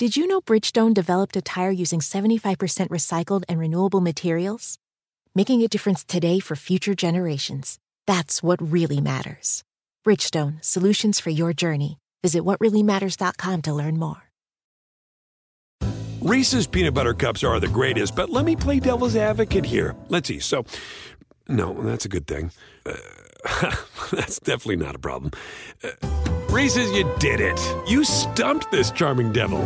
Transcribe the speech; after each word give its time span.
Did 0.00 0.16
you 0.16 0.26
know 0.26 0.40
Bridgestone 0.40 0.94
developed 0.94 1.36
a 1.36 1.42
tire 1.42 1.70
using 1.70 2.00
75% 2.00 2.88
recycled 2.88 3.42
and 3.50 3.58
renewable 3.58 4.00
materials? 4.00 4.78
Making 5.34 5.60
a 5.60 5.68
difference 5.68 6.04
today 6.04 6.40
for 6.40 6.56
future 6.56 6.94
generations. 6.94 7.78
That's 8.06 8.42
what 8.42 8.62
really 8.62 9.02
matters. 9.02 9.62
Bridgestone, 10.02 10.64
solutions 10.64 11.20
for 11.20 11.28
your 11.28 11.52
journey. 11.52 11.98
Visit 12.22 12.44
whatreallymatters.com 12.44 13.60
to 13.60 13.74
learn 13.74 13.98
more. 13.98 14.22
Reese's 16.22 16.66
peanut 16.66 16.94
butter 16.94 17.12
cups 17.12 17.44
are 17.44 17.60
the 17.60 17.68
greatest, 17.68 18.16
but 18.16 18.30
let 18.30 18.46
me 18.46 18.56
play 18.56 18.80
devil's 18.80 19.16
advocate 19.16 19.66
here. 19.66 19.94
Let's 20.08 20.28
see. 20.28 20.38
So, 20.38 20.64
no, 21.46 21.74
that's 21.74 22.06
a 22.06 22.08
good 22.08 22.26
thing. 22.26 22.52
Uh, 22.86 22.96
that's 24.12 24.40
definitely 24.40 24.76
not 24.76 24.94
a 24.94 24.98
problem. 24.98 25.32
Uh, 25.84 26.19
Reese's, 26.50 26.90
you 26.90 27.08
did 27.20 27.40
it. 27.40 27.60
You 27.86 28.02
stumped 28.02 28.72
this 28.72 28.90
charming 28.90 29.32
devil. 29.32 29.60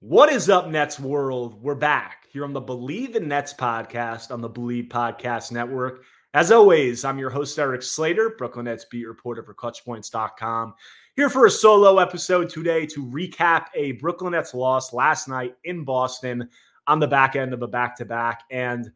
What 0.00 0.32
is 0.32 0.48
up, 0.48 0.68
Nets 0.68 0.98
world? 0.98 1.62
We're 1.62 1.74
back 1.74 2.26
here 2.30 2.44
on 2.44 2.54
the 2.54 2.60
Believe 2.62 3.16
in 3.16 3.28
Nets 3.28 3.52
podcast 3.52 4.30
on 4.30 4.40
the 4.40 4.48
Believe 4.48 4.86
Podcast 4.86 5.52
Network. 5.52 6.04
As 6.32 6.50
always, 6.50 7.04
I'm 7.04 7.18
your 7.18 7.30
host, 7.30 7.58
Erik 7.58 7.82
Slater, 7.82 8.30
Brooklyn 8.30 8.64
Nets 8.64 8.86
beat 8.86 9.06
reporter 9.06 9.42
for 9.42 9.54
ClutchPoints.com. 9.54 10.74
Here 11.16 11.30
for 11.30 11.46
a 11.46 11.50
solo 11.50 11.98
episode 12.00 12.50
today 12.50 12.86
to 12.86 13.06
recap 13.06 13.66
a 13.76 13.92
Brooklyn 13.92 14.32
Nets 14.32 14.52
loss 14.52 14.92
last 14.92 15.28
night 15.28 15.54
in 15.62 15.84
Boston 15.84 16.48
on 16.88 16.98
the 16.98 17.06
back 17.06 17.36
end 17.36 17.54
of 17.54 17.62
a 17.62 17.68
back 17.68 17.96
to 17.98 18.04
back. 18.04 18.42
And 18.50 18.90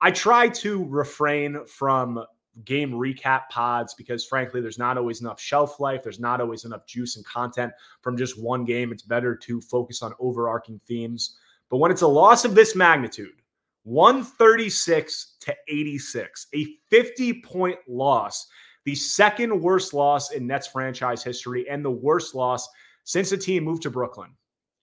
I 0.00 0.10
try 0.10 0.48
to 0.48 0.86
refrain 0.86 1.66
from 1.66 2.24
game 2.64 2.92
recap 2.92 3.50
pods 3.50 3.92
because 3.92 4.24
frankly 4.24 4.62
there's 4.62 4.78
not 4.78 4.96
always 4.96 5.20
enough 5.20 5.38
shelf 5.38 5.78
life. 5.78 6.02
There's 6.02 6.18
not 6.18 6.40
always 6.40 6.64
enough 6.64 6.86
juice 6.86 7.16
and 7.16 7.26
content 7.26 7.74
from 8.00 8.16
just 8.16 8.40
one 8.40 8.64
game. 8.64 8.90
It's 8.90 9.02
better 9.02 9.36
to 9.36 9.60
focus 9.60 10.00
on 10.00 10.14
overarching 10.18 10.80
themes. 10.88 11.36
But 11.68 11.76
when 11.76 11.90
it's 11.90 12.00
a 12.00 12.08
loss 12.08 12.46
of 12.46 12.54
this 12.54 12.74
magnitude 12.74 13.42
136 13.82 15.36
to 15.40 15.54
86 15.68 16.46
a 16.54 16.76
50 16.88 17.42
point 17.42 17.78
loss 17.86 18.46
the 18.88 18.94
second 18.94 19.60
worst 19.60 19.92
loss 19.92 20.32
in 20.32 20.46
Nets 20.46 20.66
franchise 20.66 21.22
history 21.22 21.68
and 21.68 21.84
the 21.84 21.90
worst 21.90 22.34
loss 22.34 22.66
since 23.04 23.28
the 23.28 23.36
team 23.36 23.62
moved 23.62 23.82
to 23.82 23.90
Brooklyn 23.90 24.30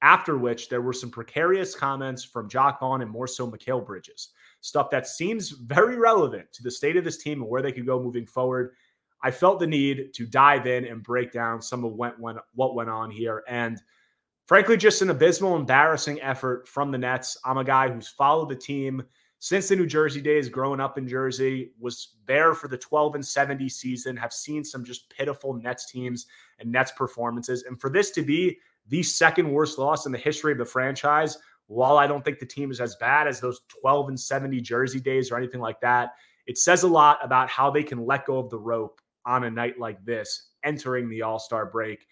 after 0.04 0.38
which 0.38 0.70
there 0.70 0.84
were 0.84 0.94
some 0.94 1.10
precarious 1.10 1.74
comments 1.74 2.24
from 2.24 2.48
Jacque 2.48 2.80
Vaughn 2.80 3.02
and 3.02 3.10
more 3.10 3.26
so 3.26 3.50
Mikal 3.50 3.84
Bridges 3.84 4.30
stuff 4.62 4.92
that 4.92 5.08
seems 5.08 5.50
very 5.50 5.98
relevant 5.98 6.54
to 6.54 6.62
the 6.62 6.70
state 6.70 6.98
of 6.98 7.04
this 7.04 7.18
team 7.18 7.42
and 7.42 7.50
where 7.50 7.64
they 7.64 7.72
could 7.72 7.88
go 7.88 8.00
moving 8.00 8.28
forward. 8.28 8.76
I 9.24 9.32
felt 9.32 9.60
the 9.60 9.66
need 9.66 10.14
to 10.14 10.28
dive 10.28 10.68
in 10.68 10.86
and 10.86 11.02
break 11.02 11.32
down 11.32 11.60
some 11.60 11.84
of 11.84 11.94
went, 11.94 12.14
what 12.54 12.76
went 12.76 12.92
on 12.92 13.10
here. 13.10 13.44
And 13.48 13.82
frankly, 14.46 14.78
just 14.78 15.02
an 15.02 15.10
abysmal, 15.10 15.56
embarrassing 15.56 16.22
effort 16.22 16.68
from 16.68 16.92
the 16.92 17.00
Nets. 17.00 17.40
I'm 17.44 17.58
a 17.58 17.64
guy 17.64 17.90
who's 17.90 18.08
followed 18.08 18.50
the 18.50 18.56
team 18.56 19.02
since 19.46 19.68
the 19.68 19.76
New 19.76 19.86
Jersey 19.86 20.22
days, 20.22 20.50
growing 20.50 20.80
up 20.80 20.98
in 20.98 21.08
Jersey, 21.08 21.70
was 21.80 22.16
there 22.26 22.56
for 22.56 22.68
the 22.68 22.80
12 22.80 23.14
and 23.14 23.24
70 23.24 23.70
season, 23.70 24.18
have 24.18 24.34
seen 24.34 24.64
some 24.64 24.84
just 24.84 25.08
pitiful 25.12 25.54
Nets 25.54 25.86
teams 25.86 26.26
and 26.58 26.72
Nets 26.72 26.92
performances. 26.94 27.62
And 27.62 27.80
for 27.80 27.92
this 27.92 28.10
to 28.14 28.24
be 28.24 28.58
the 28.88 29.04
second 29.04 29.52
worst 29.52 29.78
loss 29.78 30.08
in 30.08 30.12
the 30.12 30.18
history 30.18 30.52
of 30.52 30.58
the 30.58 30.66
franchise 30.66 31.38
while 31.68 32.00
I 32.00 32.08
don't 32.08 32.26
think 32.26 32.40
the 32.40 32.48
team 32.48 32.72
is 32.72 32.82
as 32.82 32.96
bad 32.96 33.28
as 33.28 33.40
those 33.40 33.62
12 33.82 34.10
and 34.10 34.20
70 34.20 34.62
Jersey 34.62 35.00
days 35.00 35.30
or 35.30 35.38
anything 35.38 35.62
like 35.62 35.80
that, 35.82 36.16
it 36.48 36.58
says 36.58 36.82
a 36.82 36.88
lot 36.88 37.20
about 37.24 37.48
how 37.48 37.70
they 37.70 37.84
can 37.84 38.04
let 38.04 38.26
go 38.26 38.40
of 38.40 38.50
the 38.50 38.58
rope 38.58 39.00
on 39.28 39.44
a 39.44 39.52
night 39.52 39.78
like 39.78 40.04
this, 40.04 40.54
entering 40.64 41.08
the 41.08 41.22
All 41.22 41.38
Star 41.38 41.68
break. 41.68 42.08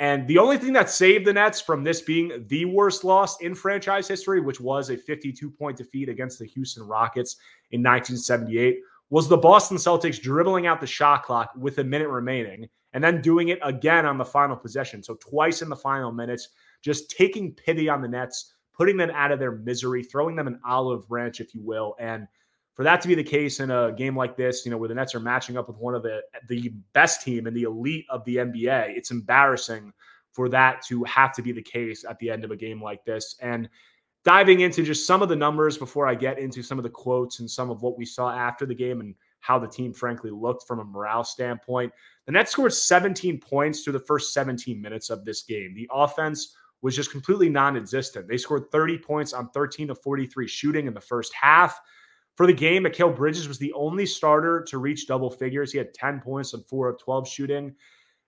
And 0.00 0.26
the 0.26 0.38
only 0.38 0.56
thing 0.56 0.72
that 0.72 0.90
saved 0.90 1.26
the 1.26 1.32
Nets 1.32 1.60
from 1.60 1.84
this 1.84 2.00
being 2.00 2.44
the 2.48 2.64
worst 2.64 3.04
loss 3.04 3.40
in 3.40 3.54
franchise 3.54 4.08
history, 4.08 4.40
which 4.40 4.60
was 4.60 4.88
a 4.90 4.96
52 4.96 5.50
point 5.50 5.76
defeat 5.76 6.08
against 6.08 6.38
the 6.38 6.46
Houston 6.46 6.82
Rockets 6.84 7.36
in 7.70 7.80
1978, 7.80 8.80
was 9.10 9.28
the 9.28 9.36
Boston 9.36 9.76
Celtics 9.76 10.20
dribbling 10.20 10.66
out 10.66 10.80
the 10.80 10.86
shot 10.86 11.22
clock 11.22 11.52
with 11.56 11.78
a 11.78 11.84
minute 11.84 12.08
remaining 12.08 12.66
and 12.94 13.04
then 13.04 13.20
doing 13.20 13.48
it 13.48 13.58
again 13.62 14.06
on 14.06 14.16
the 14.16 14.24
final 14.24 14.56
possession. 14.56 15.02
So, 15.02 15.14
twice 15.16 15.60
in 15.60 15.68
the 15.68 15.76
final 15.76 16.10
minutes, 16.10 16.48
just 16.82 17.10
taking 17.10 17.52
pity 17.52 17.88
on 17.88 18.00
the 18.00 18.08
Nets 18.08 18.54
putting 18.80 18.96
them 18.96 19.10
out 19.10 19.30
of 19.30 19.38
their 19.38 19.52
misery, 19.52 20.02
throwing 20.02 20.34
them 20.34 20.46
an 20.46 20.58
olive 20.64 21.06
branch, 21.06 21.38
if 21.38 21.54
you 21.54 21.60
will. 21.60 21.94
And 22.00 22.26
for 22.80 22.84
that 22.84 23.02
to 23.02 23.08
be 23.08 23.14
the 23.14 23.22
case 23.22 23.60
in 23.60 23.70
a 23.70 23.92
game 23.92 24.16
like 24.16 24.38
this, 24.38 24.64
you 24.64 24.70
know, 24.70 24.78
where 24.78 24.88
the 24.88 24.94
Nets 24.94 25.14
are 25.14 25.20
matching 25.20 25.58
up 25.58 25.68
with 25.68 25.76
one 25.76 25.94
of 25.94 26.02
the 26.02 26.22
the 26.48 26.72
best 26.94 27.20
team 27.20 27.46
and 27.46 27.54
the 27.54 27.64
elite 27.64 28.06
of 28.08 28.24
the 28.24 28.36
NBA, 28.36 28.96
it's 28.96 29.10
embarrassing 29.10 29.92
for 30.32 30.48
that 30.48 30.80
to 30.86 31.04
have 31.04 31.34
to 31.34 31.42
be 31.42 31.52
the 31.52 31.60
case 31.60 32.06
at 32.08 32.18
the 32.20 32.30
end 32.30 32.42
of 32.42 32.52
a 32.52 32.56
game 32.56 32.82
like 32.82 33.04
this. 33.04 33.36
And 33.42 33.68
diving 34.24 34.60
into 34.60 34.82
just 34.82 35.06
some 35.06 35.20
of 35.20 35.28
the 35.28 35.36
numbers 35.36 35.76
before 35.76 36.08
I 36.08 36.14
get 36.14 36.38
into 36.38 36.62
some 36.62 36.78
of 36.78 36.82
the 36.82 36.88
quotes 36.88 37.40
and 37.40 37.50
some 37.50 37.68
of 37.68 37.82
what 37.82 37.98
we 37.98 38.06
saw 38.06 38.30
after 38.30 38.64
the 38.64 38.74
game 38.74 39.00
and 39.00 39.14
how 39.40 39.58
the 39.58 39.68
team 39.68 39.92
frankly 39.92 40.30
looked 40.30 40.66
from 40.66 40.78
a 40.78 40.84
morale 40.84 41.22
standpoint. 41.22 41.92
The 42.24 42.32
Nets 42.32 42.52
scored 42.52 42.72
17 42.72 43.40
points 43.40 43.82
through 43.82 43.92
the 43.92 44.06
first 44.06 44.32
17 44.32 44.80
minutes 44.80 45.10
of 45.10 45.26
this 45.26 45.42
game. 45.42 45.74
The 45.74 45.90
offense 45.92 46.56
was 46.80 46.96
just 46.96 47.12
completely 47.12 47.50
non 47.50 47.76
existent. 47.76 48.26
They 48.26 48.38
scored 48.38 48.70
30 48.72 48.96
points 48.96 49.34
on 49.34 49.50
13 49.50 49.88
to 49.88 49.94
43 49.94 50.48
shooting 50.48 50.86
in 50.86 50.94
the 50.94 51.00
first 51.02 51.34
half. 51.34 51.78
For 52.40 52.46
the 52.46 52.54
game, 52.54 52.84
Mikal 52.84 53.14
Bridges 53.14 53.48
was 53.48 53.58
the 53.58 53.70
only 53.74 54.06
starter 54.06 54.62
to 54.62 54.78
reach 54.78 55.06
double 55.06 55.28
figures. 55.28 55.72
He 55.72 55.76
had 55.76 55.92
10 55.92 56.22
points 56.22 56.54
on 56.54 56.62
4 56.62 56.88
of 56.88 56.98
12 56.98 57.28
shooting. 57.28 57.74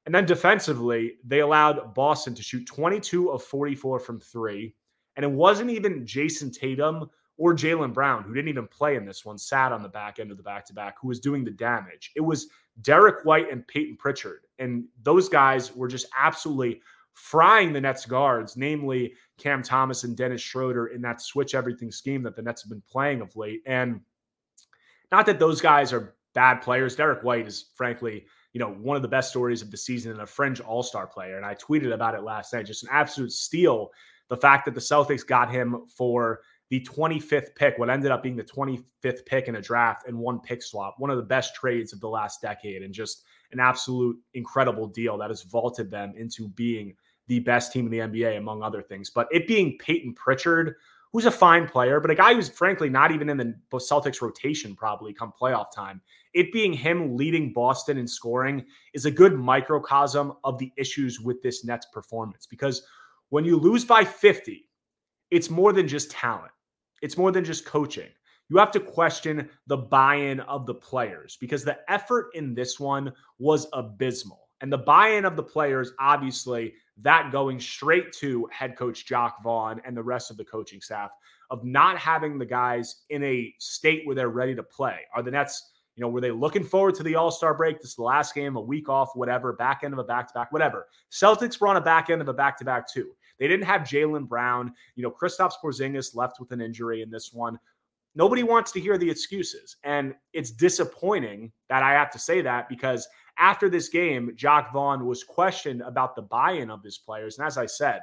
And 0.05 0.15
then 0.15 0.27
defensively, 0.27 1.15
they 1.25 1.41
allowed 1.41 1.95
Boston 1.95 2.35
to 2.35 2.43
shoot 2.43 2.67
22 2.67 3.31
of 3.31 3.43
44 3.43 3.99
from 4.01 4.21
three. 4.21 4.75
And 5.17 5.25
it 5.25 5.31
wasn't 5.33 5.71
even 5.71 6.05
Jayson 6.05 6.51
Tatum 6.51 7.09
or 7.39 7.55
Jaylen 7.55 7.95
Brown, 7.95 8.23
who 8.23 8.35
didn't 8.35 8.51
even 8.51 8.69
play 8.69 8.97
in 8.97 9.07
this 9.07 9.25
one, 9.25 9.39
sat 9.39 9.73
on 9.73 9.83
the 9.83 9.89
back 9.89 10.19
end 10.19 10.31
of 10.31 10.37
the 10.37 10.43
back 10.43 10.67
to 10.67 10.75
back, 10.75 10.97
who 11.01 11.09
was 11.09 11.19
doing 11.19 11.43
the 11.43 11.51
damage. 11.51 12.13
It 12.15 12.21
was 12.21 12.49
Derrick 12.83 13.25
White 13.25 13.51
and 13.51 13.67
Payton 13.67 13.97
Pritchard. 13.97 14.41
And 14.59 14.85
those 15.03 15.31
guys 15.31 15.75
were 15.75 15.89
just 15.89 16.05
absolutely 16.15 16.83
frying 17.15 17.73
the 17.73 17.81
Nets 17.81 18.07
guards, 18.07 18.57
namely 18.57 19.15
Cam 19.39 19.63
Thomas 19.63 20.05
and 20.05 20.17
Dennis 20.17 20.41
Schroeder, 20.41 20.89
in 20.89 21.03
that 21.03 21.21
switch 21.21 21.55
everything 21.55 21.91
scheme 21.91 22.23
that 22.23 22.37
the 22.37 22.43
Nets 22.43 22.63
have 22.63 22.71
been 22.71 22.83
playing 22.89 23.21
of 23.21 23.35
late. 23.37 23.63
And 23.67 24.01
not 25.11 25.27
that 25.27 25.39
those 25.39 25.61
guys 25.61 25.93
are 25.93 26.15
bad 26.35 26.63
players. 26.63 26.97
Derrick 26.97 27.23
White 27.23 27.47
is 27.47 27.67
frankly, 27.75 28.25
you 28.53 28.59
know, 28.59 28.71
one 28.71 28.97
of 28.97 29.03
the 29.03 29.09
best 29.09 29.31
stories 29.31 29.63
of 29.63 29.71
the 29.71 29.77
season 29.77 30.13
and 30.13 30.23
a 30.23 30.27
fringe 30.27 30.61
all-star 30.61 31.07
player. 31.07 31.37
And 31.37 31.47
I 31.47 31.55
tweeted 31.55 31.93
about 31.93 32.15
it 32.15 32.23
last 32.23 32.53
night. 32.53 32.67
Just 32.67 32.85
an 32.85 32.89
absolute 32.93 33.33
steal. 33.33 33.91
The 34.29 34.37
fact 34.37 34.65
that 34.65 34.75
the 34.75 34.81
Celtics 34.81 35.27
got 35.27 35.51
him 35.51 35.85
for 35.87 36.41
the 36.71 36.81
25th 36.81 37.55
pick, 37.55 37.77
what 37.77 37.91
ended 37.91 38.11
up 38.11 38.23
being 38.23 38.37
the 38.37 38.43
25th 38.43 39.27
pick 39.27 39.49
in 39.49 39.57
a 39.57 39.61
draft 39.61 40.09
and 40.09 40.19
one 40.19 40.41
pick 40.41 40.63
swap, 40.63 40.95
one 40.97 41.11
of 41.11 41.19
the 41.19 41.23
best 41.23 41.55
trades 41.55 41.93
of 41.93 42.01
the 42.01 42.09
last 42.09 42.41
decade, 42.41 42.83
and 42.83 42.95
just 42.95 43.25
an 43.53 43.61
absolute 43.61 44.19
incredible 44.35 44.87
deal 44.87 45.17
that 45.19 45.31
has 45.31 45.43
vaulted 45.43 45.91
them 45.91 46.15
into 46.17 46.49
being 46.49 46.95
the 47.29 47.41
best 47.41 47.73
team 47.73 47.87
in 47.87 47.93
the 47.93 47.99
NBA, 47.99 48.37
among 48.37 48.63
other 48.63 48.83
things. 48.83 49.11
But 49.11 49.29
it 49.31 49.47
being 49.47 49.79
Payton 49.79 50.15
Pritchard, 50.15 50.75
who's 51.13 51.27
a 51.27 51.31
fine 51.31 51.69
player, 51.69 52.01
but 52.01 52.11
a 52.11 52.15
guy 52.15 52.35
who's 52.35 52.49
frankly 52.49 52.89
not 52.89 53.13
even 53.13 53.29
in 53.29 53.37
the 53.37 53.55
Celtics 53.75 54.23
rotation 54.23 54.75
probably 54.75 55.13
come 55.13 55.33
playoff 55.41 55.67
time. 55.75 56.01
It 56.35 56.53
being 56.53 56.73
him 56.73 57.17
leading 57.17 57.53
Boston 57.53 57.99
in 57.99 58.09
scoring 58.09 58.65
is 58.95 59.05
a 59.05 59.11
good 59.11 59.35
microcosm 59.39 60.33
of 60.45 60.59
the 60.59 60.73
issues 60.77 61.21
with 61.21 61.43
this 61.43 61.65
Nets 61.65 61.87
performance 61.93 62.47
because 62.47 62.83
when 63.29 63.45
you 63.45 63.57
lose 63.57 63.85
by 63.85 64.05
50, 64.05 64.69
it's 65.31 65.51
more 65.51 65.73
than 65.73 65.87
just 65.87 66.11
talent. 66.11 66.53
It's 67.03 67.17
more 67.17 67.31
than 67.31 67.45
just 67.45 67.67
coaching. 67.67 68.09
You 68.53 68.59
have 68.59 68.71
to 68.73 68.81
question 68.81 69.49
the 69.67 69.79
buy 69.79 70.17
in 70.17 70.41
of 70.41 70.67
the 70.67 70.75
players 70.75 71.39
because 71.41 71.65
the 71.65 71.79
effort 71.91 72.33
in 72.35 72.55
this 72.55 72.79
one 72.79 73.11
was 73.39 73.67
abysmal. 73.73 74.51
And 74.61 74.71
the 74.71 74.77
buy 74.77 75.09
in 75.09 75.25
of 75.25 75.37
the 75.37 75.43
players, 75.43 75.93
obviously, 75.99 76.75
that 77.01 77.33
going 77.33 77.59
straight 77.59 78.13
to 78.17 78.47
head 78.53 78.77
coach 78.77 79.07
Jacque 79.07 79.43
Vaughn 79.43 79.81
and 79.87 79.97
the 79.97 80.03
rest 80.03 80.31
of 80.31 80.37
the 80.37 80.45
coaching 80.45 80.83
staff 80.83 81.13
of 81.51 81.65
not 81.65 81.97
having 81.97 82.37
the 82.37 82.45
guys 82.45 83.05
in 83.09 83.25
a 83.25 83.55
state 83.59 84.03
where 84.05 84.15
they're 84.15 84.29
ready 84.29 84.55
to 84.55 84.63
play. 84.63 84.99
Are 85.15 85.23
the 85.23 85.31
Nets, 85.31 85.71
you 85.97 86.03
know, 86.03 86.11
were 86.11 86.21
they 86.21 86.31
looking 86.31 86.63
forward 86.63 86.95
to 86.97 87.03
the 87.03 87.15
All 87.15 87.31
Star 87.31 87.55
break? 87.55 87.81
This 87.81 87.93
is 87.93 87.97
the 87.97 88.03
last 88.03 88.35
game, 88.35 88.57
a 88.57 88.61
week 88.61 88.91
off, 88.91 89.13
whatever, 89.15 89.55
back 89.55 89.81
end 89.83 89.95
of 89.95 89.99
a 89.99 90.05
back 90.05 90.29
to 90.29 90.35
back, 90.35 90.53
whatever. 90.53 90.89
Celtics 91.11 91.59
were 91.59 91.69
on 91.69 91.79
a 91.79 91.81
back 91.81 92.11
end 92.11 92.21
of 92.21 92.29
a 92.29 92.35
back 92.35 92.59
to 92.59 92.67
back 92.67 92.87
too. 92.87 93.13
They 93.39 93.49
didn't 93.49 93.65
have 93.65 93.81
Jaylen 93.81 94.29
Brown. 94.29 94.73
You 94.95 95.03
know, 95.03 95.11
Kristaps 95.11 95.55
Porzingis 95.65 96.15
left 96.15 96.39
with 96.39 96.53
an 96.53 96.61
injury 96.61 97.01
in 97.01 97.11
this 97.11 97.33
one. 97.33 97.59
Nobody 98.15 98.43
wants 98.43 98.73
to 98.73 98.81
hear 98.81 98.99
the 98.99 99.11
excuses. 99.11 99.77
And 99.85 100.15
it's 100.33 100.51
disappointing 100.51 101.53
that 101.69 101.83
I 101.83 101.93
have 101.93 102.11
to 102.13 102.19
say 102.19 102.43
that 102.43 102.69
because 102.69 103.09
after 103.39 103.71
this 103.71 103.89
game, 103.89 104.33
Jacque 104.37 104.73
Vaughn 104.73 105.07
was 105.07 105.25
questioned 105.25 105.81
about 105.83 106.15
the 106.15 106.23
buy 106.23 106.53
in 106.53 106.71
of 106.71 106.83
his 106.83 106.99
players. 106.99 107.39
And 107.39 107.47
as 107.47 107.57
I 107.57 107.67
said, 107.67 108.01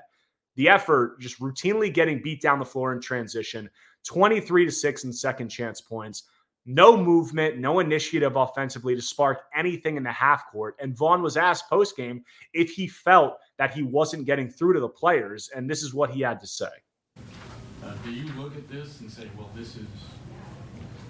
the 0.56 0.68
effort 0.68 1.20
just 1.20 1.40
routinely 1.40 1.94
getting 1.94 2.22
beat 2.22 2.42
down 2.42 2.60
the 2.60 2.66
floor 2.66 2.92
in 2.92 3.00
transition, 3.00 3.70
23 4.08 4.66
to 4.66 4.72
6 4.72 5.04
in 5.04 5.14
second 5.14 5.50
chance 5.50 5.80
points, 5.80 6.24
no 6.66 6.98
movement, 6.98 7.58
no 7.58 7.80
initiative 7.80 8.36
offensively 8.36 8.96
to 8.96 9.02
spark 9.02 9.44
anything 9.56 9.96
in 9.96 10.04
the 10.04 10.12
half 10.12 10.52
court. 10.52 10.76
And 10.80 10.98
Vaughn 10.98 11.22
was 11.22 11.38
asked 11.38 11.70
post 11.70 11.96
game 11.96 12.24
if 12.54 12.72
he 12.72 12.88
felt 12.88 13.38
that 13.58 13.74
he 13.74 13.84
wasn't 13.84 14.26
getting 14.26 14.50
through 14.50 14.74
to 14.74 14.80
the 14.80 14.90
players. 14.90 15.50
And 15.56 15.70
this 15.70 15.82
is 15.82 15.94
what 15.94 16.12
he 16.12 16.22
had 16.22 16.40
to 16.40 16.48
say. 16.48 16.68
Uh, 17.84 17.94
do 18.04 18.12
you 18.12 18.32
look 18.34 18.56
at 18.56 18.70
this 18.70 19.00
and 19.00 19.12
say, 19.12 19.28
well, 19.38 19.50
this 19.56 19.76
is 19.76 19.88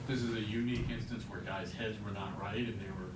this 0.07 0.23
is 0.23 0.35
a 0.35 0.41
unique 0.41 0.89
instance 0.89 1.23
where 1.29 1.39
guys' 1.41 1.71
heads 1.71 1.95
were 2.03 2.11
not 2.11 2.39
right 2.41 2.57
and 2.57 2.79
they 2.79 2.91
were 2.99 3.09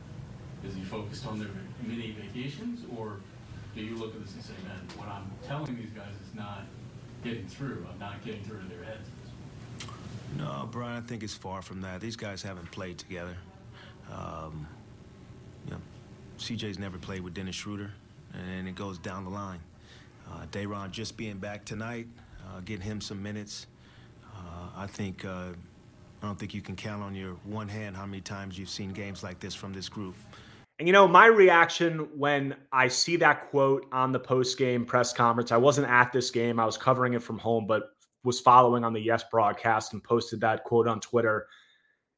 busy 0.62 0.82
focused 0.82 1.26
on 1.26 1.40
their 1.40 1.50
mini 1.82 2.12
vacations, 2.12 2.82
or 2.98 3.18
do 3.76 3.82
you 3.82 3.96
look 3.96 4.14
at 4.14 4.24
this 4.24 4.34
and 4.36 4.44
say, 4.44 4.54
man, 4.64 4.80
what 4.96 5.08
I'm 5.08 5.26
telling 5.48 5.76
these 5.76 5.90
guys 5.90 6.14
is 6.28 6.36
not 6.36 6.62
getting 7.24 7.48
through. 7.48 7.86
I'm 7.92 8.00
not 8.00 8.24
getting 8.24 8.44
through 8.44 8.62
to 8.62 8.68
their 8.68 8.84
heads. 8.84 9.10
No, 10.38 10.68
Brian, 10.72 10.98
I 10.98 11.06
think 11.06 11.24
it's 11.24 11.34
far 11.34 11.62
from 11.62 11.82
that. 11.82 12.02
These 12.02 12.16
guys 12.16 12.42
haven't 12.42 12.72
played 12.72 12.98
together. 12.98 13.36
Um, 14.12 14.68
you 15.66 15.72
know, 15.72 15.82
CJ's 16.38 16.80
never 16.80 16.98
played 16.98 17.22
with 17.22 17.34
Dennis 17.34 17.56
Schroeder, 17.56 17.92
and 18.34 18.68
it 18.68 18.76
goes 18.76 18.98
down 18.98 19.24
the 19.24 19.30
line. 19.30 19.60
Uh, 20.32 20.46
Day'Ron 20.52 20.92
just 20.92 21.18
being 21.18 21.38
back 21.38 21.66
tonight, 21.66 22.08
uh, 22.54 22.60
getting 22.62 22.84
him 22.84 23.02
some 23.02 23.22
minutes. 23.22 23.68
Uh, 24.36 24.68
I 24.76 24.88
think 24.88 25.26
uh, 25.26 25.50
I 26.22 26.26
don't 26.26 26.38
think 26.38 26.54
you 26.54 26.62
can 26.62 26.76
count 26.76 27.04
on 27.04 27.16
your 27.16 27.34
one 27.44 27.68
hand 27.68 27.96
how 27.96 28.06
many 28.06 28.22
times 28.22 28.58
you've 28.58 28.70
seen 28.70 28.92
games 28.92 29.24
like 29.24 29.40
this 29.40 29.56
from 29.56 29.74
this 29.74 29.90
group. 29.90 30.16
And 30.80 30.88
you 30.88 30.94
know, 30.94 31.08
my 31.08 31.28
reaction 31.28 32.08
when 32.18 32.56
I 32.72 32.88
see 32.88 33.16
that 33.18 33.50
quote 33.50 33.86
on 33.92 34.12
the 34.12 34.20
post 34.20 34.58
game 34.58 34.86
press 34.86 35.14
conference, 35.14 35.52
I 35.52 35.58
wasn't 35.58 35.88
at 35.88 36.12
this 36.12 36.32
game, 36.32 36.60
I 36.60 36.66
was 36.66 36.78
covering 36.78 37.14
it 37.14 37.22
from 37.22 37.38
home, 37.38 37.68
but 37.68 37.90
was 38.24 38.40
following 38.40 38.84
on 38.84 38.94
the 38.94 39.02
Yes 39.02 39.24
broadcast 39.30 39.94
and 39.94 40.04
posted 40.04 40.42
that 40.42 40.64
quote 40.64 40.88
on 40.88 41.00
Twitter. 41.00 41.48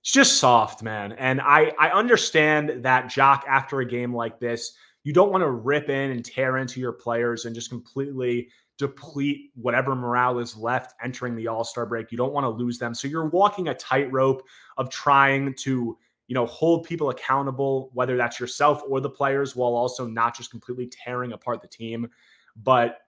It's 0.01 0.11
just 0.11 0.37
soft, 0.37 0.83
man. 0.83 1.13
And 1.13 1.41
I, 1.41 1.73
I 1.79 1.89
understand 1.89 2.83
that 2.83 3.09
Jacque, 3.09 3.43
after 3.47 3.79
a 3.79 3.85
game 3.85 4.13
like 4.13 4.39
this, 4.39 4.75
you 5.03 5.13
don't 5.13 5.31
want 5.31 5.43
to 5.43 5.49
rip 5.49 5.89
in 5.89 6.11
and 6.11 6.23
tear 6.23 6.57
into 6.57 6.79
your 6.79 6.91
players 6.91 7.45
and 7.45 7.55
just 7.55 7.69
completely 7.69 8.49
deplete 8.77 9.51
whatever 9.55 9.95
morale 9.95 10.39
is 10.39 10.55
left 10.55 10.93
entering 11.03 11.35
the 11.35 11.47
All 11.47 11.63
Star 11.63 11.85
break. 11.85 12.11
You 12.11 12.17
don't 12.17 12.33
want 12.33 12.45
to 12.45 12.49
lose 12.49 12.77
them. 12.77 12.93
So 12.93 13.07
you're 13.07 13.29
walking 13.29 13.69
a 13.69 13.73
tightrope 13.73 14.43
of 14.77 14.89
trying 14.89 15.53
to, 15.59 15.97
you 16.27 16.33
know, 16.33 16.45
hold 16.45 16.83
people 16.83 17.09
accountable, 17.09 17.89
whether 17.93 18.17
that's 18.17 18.39
yourself 18.39 18.81
or 18.87 18.99
the 18.99 19.09
players, 19.09 19.55
while 19.55 19.75
also 19.75 20.07
not 20.07 20.35
just 20.35 20.51
completely 20.51 20.87
tearing 20.87 21.33
apart 21.33 21.61
the 21.61 21.67
team. 21.67 22.09
But 22.63 22.99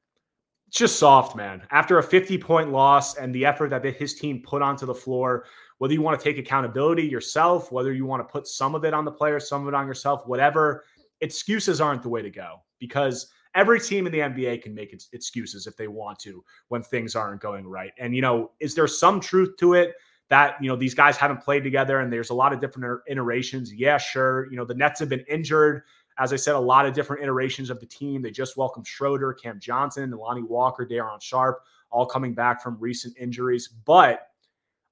just 0.70 1.00
soft, 1.00 1.36
man. 1.36 1.64
After 1.72 1.98
a 1.98 2.04
50 2.04 2.38
point 2.38 2.72
loss 2.72 3.16
and 3.16 3.34
the 3.34 3.46
effort 3.46 3.70
that 3.70 3.86
his 3.86 4.16
team 4.16 4.42
put 4.42 4.62
onto 4.62 4.86
the 4.86 4.94
floor, 4.94 5.46
whether 5.78 5.94
you 5.94 6.02
want 6.02 6.20
to 6.20 6.24
take 6.24 6.38
accountability 6.38 7.04
yourself, 7.04 7.72
whether 7.72 7.94
you 7.94 8.06
want 8.06 8.28
to 8.28 8.32
put 8.32 8.48
some 8.48 8.76
of 8.76 8.84
it 8.84 8.94
on 8.94 9.06
the 9.06 9.12
players, 9.12 9.48
some 9.48 9.62
of 9.62 9.68
it 9.68 9.74
on 9.74 9.88
yourself, 9.88 10.28
whatever, 10.28 10.84
excuses 11.22 11.80
aren't 11.80 12.04
the 12.04 12.10
way 12.10 12.22
to 12.22 12.30
go 12.30 12.62
because 12.80 13.32
every 13.58 13.80
team 13.82 14.06
in 14.06 14.14
the 14.14 14.20
NBA 14.20 14.62
can 14.62 14.74
make 14.74 14.96
excuses 15.12 15.66
if 15.68 15.76
they 15.76 15.88
want 15.88 16.20
to 16.20 16.44
when 16.70 16.82
things 16.84 17.16
aren't 17.16 17.42
going 17.42 17.68
right. 17.68 17.92
And, 17.98 18.16
you 18.16 18.22
know, 18.22 18.52
is 18.60 18.76
there 18.76 18.88
some 18.88 19.20
truth 19.20 19.58
to 19.58 19.74
it 19.74 19.96
that, 20.30 20.56
you 20.62 20.70
know, 20.70 20.76
these 20.76 20.94
guys 20.94 21.18
haven't 21.18 21.42
played 21.42 21.64
together 21.64 22.00
and 22.00 22.14
there's 22.14 22.30
a 22.30 22.36
lot 22.36 22.54
of 22.54 22.62
different 22.62 23.02
iterations? 23.08 23.74
Yeah, 23.74 23.98
sure. 23.98 24.50
You 24.52 24.58
know, 24.58 24.64
the 24.64 24.76
Nets 24.76 25.00
have 25.00 25.10
been 25.10 25.26
injured. 25.28 25.82
As 26.20 26.32
I 26.34 26.36
said, 26.36 26.56
a 26.56 26.60
lot 26.60 26.86
of 26.86 26.94
different 26.94 27.24
iterations 27.24 27.70
of 27.70 27.80
the 27.80 27.88
team. 27.88 28.22
They 28.22 28.32
just 28.32 28.58
welcomed 28.58 28.88
Schroeder, 28.88 29.34
Cam 29.34 29.60
Johnson, 29.60 30.12
Lonnie 30.12 30.44
Walker, 30.44 30.86
Day'Ron 30.86 31.20
Sharpe 31.20 31.64
all 31.90 32.06
coming 32.06 32.34
back 32.34 32.62
from 32.62 32.78
recent 32.80 33.16
injuries. 33.18 33.68
But 33.86 34.28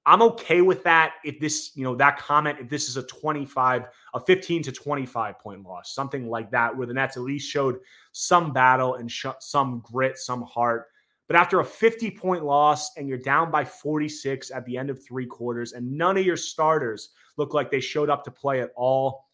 I'm 0.06 0.22
okay 0.22 0.60
with 0.60 0.84
that 0.84 1.14
if 1.24 1.40
this, 1.40 1.72
you 1.74 1.82
know, 1.82 1.96
that 1.96 2.16
comment, 2.16 2.58
if 2.60 2.68
this 2.68 2.88
is 2.88 2.96
a 2.96 3.02
25, 3.02 3.86
a 4.14 4.20
15 4.20 4.62
to 4.62 4.72
25 4.72 5.38
point 5.40 5.64
loss, 5.64 5.92
something 5.92 6.28
like 6.28 6.48
that, 6.52 6.74
where 6.74 6.86
the 6.86 6.94
Nets 6.94 7.16
at 7.16 7.24
least 7.24 7.50
showed 7.50 7.80
some 8.12 8.52
battle 8.52 8.94
and 8.94 9.10
sh- 9.10 9.26
some 9.40 9.80
grit, 9.80 10.16
some 10.16 10.42
heart. 10.42 10.86
But 11.26 11.34
after 11.34 11.58
a 11.58 11.64
50 11.64 12.12
point 12.12 12.44
loss 12.44 12.96
and 12.96 13.08
you're 13.08 13.18
down 13.18 13.50
by 13.50 13.64
46 13.64 14.52
at 14.52 14.64
the 14.64 14.78
end 14.78 14.90
of 14.90 15.04
three 15.04 15.26
quarters, 15.26 15.72
and 15.72 15.90
none 15.90 16.16
of 16.16 16.24
your 16.24 16.36
starters 16.36 17.10
look 17.36 17.52
like 17.52 17.72
they 17.72 17.80
showed 17.80 18.08
up 18.08 18.22
to 18.24 18.30
play 18.30 18.60
at 18.60 18.70
all, 18.76 19.26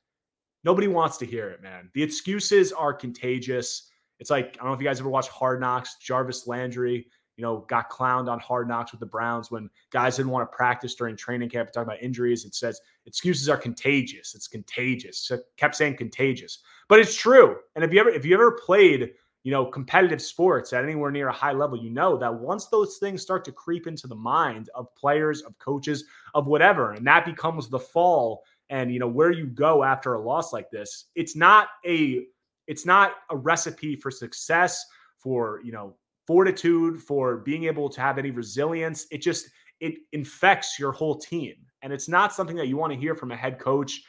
nobody 0.65 0.89
wants 0.89 1.19
to 1.19 1.27
hear 1.27 1.51
it, 1.51 1.63
man. 1.63 1.91
The 1.93 2.03
excuses 2.03 2.73
are 2.73 2.95
contagious. 2.95 3.91
It's 4.21 4.31
like, 4.31 4.57
I 4.59 4.63
don't 4.63 4.69
know 4.69 4.73
if 4.73 4.81
you 4.81 4.87
guys 4.87 5.01
ever 5.01 5.11
watched 5.11 5.29
Hard 5.29 5.61
Knocks, 5.61 5.97
Jarvis 5.97 6.47
Landry, 6.47 7.09
you 7.43 7.49
know, 7.49 7.65
got 7.67 7.91
clowned 7.91 8.31
on 8.31 8.39
Hard 8.39 8.69
Knocks 8.69 8.93
with 8.93 9.01
the 9.01 9.07
Browns 9.07 9.51
when 9.51 9.69
guys 9.91 10.17
didn't 10.17 10.31
want 10.31 10.49
to 10.49 10.57
practice 10.57 10.95
during 10.95 11.17
training 11.17 11.49
camp. 11.49 11.73
Talking 11.73 11.89
about 11.89 12.01
injuries, 12.01 12.45
it 12.45 12.55
says 12.55 12.81
excuses 13.05 13.49
are 13.49 13.57
contagious. 13.57 14.37
It's 14.37 14.47
contagious. 14.47 15.19
So 15.19 15.41
kept 15.57 15.75
saying 15.75 15.97
contagious, 15.97 16.61
but 16.87 17.01
it's 17.01 17.17
true. 17.17 17.57
And 17.75 17.85
if 17.85 17.93
you 17.93 17.99
ever 17.99 18.11
if 18.11 18.25
you 18.25 18.35
ever 18.35 18.53
played, 18.53 19.15
you 19.43 19.51
know, 19.51 19.67
competitive 19.67 20.23
sports 20.23 20.73
at 20.73 20.85
anywhere 20.85 21.11
near 21.11 21.31
a 21.31 21.33
high 21.33 21.51
level, 21.51 21.77
you 21.77 21.91
know 21.91 22.17
that 22.17 22.33
once 22.33 22.67
those 22.67 22.99
things 22.99 23.23
start 23.23 23.45
to 23.47 23.51
creep 23.51 23.89
into 23.89 24.07
the 24.07 24.15
mind 24.15 24.71
of 24.77 24.95
players, 24.95 25.43
of 25.43 25.59
coaches, 25.59 26.05
of 26.35 26.47
whatever, 26.47 26.93
and 26.93 27.05
that 27.09 27.25
becomes 27.25 27.69
the 27.69 27.81
fall 27.81 28.45
and 28.71 28.93
you 28.93 29.01
know 29.01 29.09
where 29.09 29.33
you 29.33 29.47
go 29.47 29.83
after 29.83 30.15
a 30.15 30.21
loss 30.21 30.53
like 30.53 30.71
this 30.71 31.07
it's 31.17 31.35
not 31.35 31.69
a 31.85 32.25
it's 32.69 32.87
not 32.87 33.15
a 33.31 33.37
recipe 33.37 33.97
for 33.97 34.09
success 34.09 34.87
for 35.19 35.61
you 35.65 35.73
know 35.73 35.95
fortitude 36.27 37.01
for 37.01 37.39
being 37.39 37.65
able 37.65 37.89
to 37.89 38.01
have 38.01 38.19
any 38.19 38.31
resilience. 38.31 39.07
It 39.11 39.19
just 39.19 39.49
it 39.81 39.95
infects 40.13 40.79
your 40.79 40.93
whole 40.93 41.17
team. 41.17 41.55
And 41.83 41.93
it's 41.93 42.09
not 42.09 42.33
something 42.33 42.57
that 42.57 42.69
you 42.69 42.77
want 42.77 42.93
to 42.93 42.99
hear 42.99 43.15
from 43.15 43.33
a 43.33 43.37
head 43.37 43.59
coach. 43.59 44.01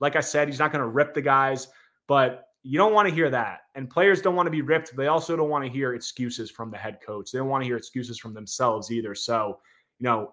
Like 0.00 0.16
i 0.16 0.20
said 0.20 0.48
he's 0.48 0.58
not 0.58 0.72
going 0.72 0.82
to 0.82 0.88
rip 0.88 1.14
the 1.14 1.22
guys 1.22 1.68
but 2.08 2.44
you 2.62 2.78
don't 2.78 2.92
want 2.92 3.08
to 3.08 3.14
hear 3.14 3.30
that. 3.30 3.60
And 3.74 3.90
players 3.90 4.20
don't 4.20 4.36
want 4.36 4.46
to 4.46 4.50
be 4.50 4.62
ripped. 4.62 4.94
They 4.96 5.08
also 5.08 5.34
don't 5.34 5.48
want 5.48 5.64
to 5.64 5.70
hear 5.70 5.94
excuses 5.94 6.50
from 6.50 6.70
the 6.70 6.76
head 6.76 6.98
coach. 7.04 7.32
They 7.32 7.38
don't 7.38 7.48
want 7.48 7.62
to 7.62 7.66
hear 7.66 7.76
excuses 7.76 8.18
from 8.18 8.34
themselves 8.34 8.90
either. 8.90 9.14
So 9.14 9.60
you 9.98 10.04
know 10.04 10.32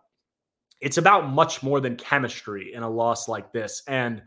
it's 0.81 0.98
about 0.98 1.29
much 1.29 1.62
more 1.62 1.79
than 1.79 1.96
chemistry 1.96 2.74
in 2.74 2.84
a 2.84 2.89
loss 2.89 3.27
like 3.27 3.51
this. 3.51 3.84
And, 3.88 4.22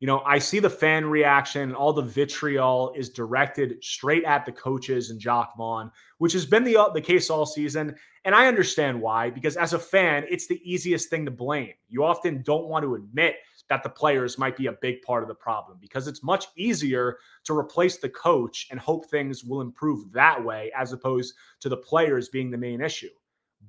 you 0.00 0.06
know, 0.06 0.20
I 0.26 0.38
see 0.38 0.58
the 0.58 0.68
fan 0.68 1.06
reaction, 1.06 1.74
all 1.74 1.92
the 1.92 2.02
vitriol 2.02 2.92
is 2.94 3.08
directed 3.08 3.82
straight 3.82 4.24
at 4.24 4.44
the 4.44 4.52
coaches 4.52 5.10
and 5.10 5.18
Jacque 5.18 5.56
Vaughn, 5.56 5.90
which 6.18 6.34
has 6.34 6.44
been 6.44 6.64
the, 6.64 6.76
uh, 6.76 6.90
the 6.90 7.00
case 7.00 7.30
all 7.30 7.46
season. 7.46 7.96
And 8.24 8.34
I 8.34 8.46
understand 8.46 9.00
why, 9.00 9.30
because 9.30 9.56
as 9.56 9.72
a 9.72 9.78
fan, 9.78 10.26
it's 10.28 10.46
the 10.46 10.60
easiest 10.70 11.08
thing 11.08 11.24
to 11.24 11.30
blame. 11.30 11.72
You 11.88 12.04
often 12.04 12.42
don't 12.42 12.66
want 12.66 12.84
to 12.84 12.94
admit 12.94 13.36
that 13.68 13.82
the 13.82 13.88
players 13.88 14.38
might 14.38 14.56
be 14.56 14.66
a 14.66 14.72
big 14.72 15.00
part 15.02 15.22
of 15.22 15.28
the 15.28 15.34
problem 15.34 15.78
because 15.80 16.06
it's 16.06 16.22
much 16.22 16.46
easier 16.56 17.18
to 17.44 17.56
replace 17.56 17.96
the 17.96 18.08
coach 18.08 18.68
and 18.70 18.78
hope 18.78 19.06
things 19.06 19.44
will 19.44 19.60
improve 19.60 20.12
that 20.12 20.42
way 20.42 20.70
as 20.76 20.92
opposed 20.92 21.34
to 21.60 21.68
the 21.68 21.76
players 21.76 22.28
being 22.28 22.50
the 22.50 22.58
main 22.58 22.80
issue. 22.80 23.10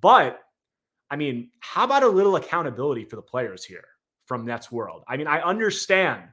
But 0.02 0.42
I 1.10 1.16
mean, 1.16 1.52
how 1.62 1.86
about 1.86 2.04
a 2.04 2.08
little 2.08 2.36
accountability 2.36 3.06
for 3.06 3.16
the 3.16 3.22
players 3.22 3.64
here 3.64 3.86
from 4.28 4.46
Nets 4.46 4.72
World? 4.72 5.04
I 5.08 5.18
mean, 5.18 5.28
I 5.28 5.42
understand 5.42 6.24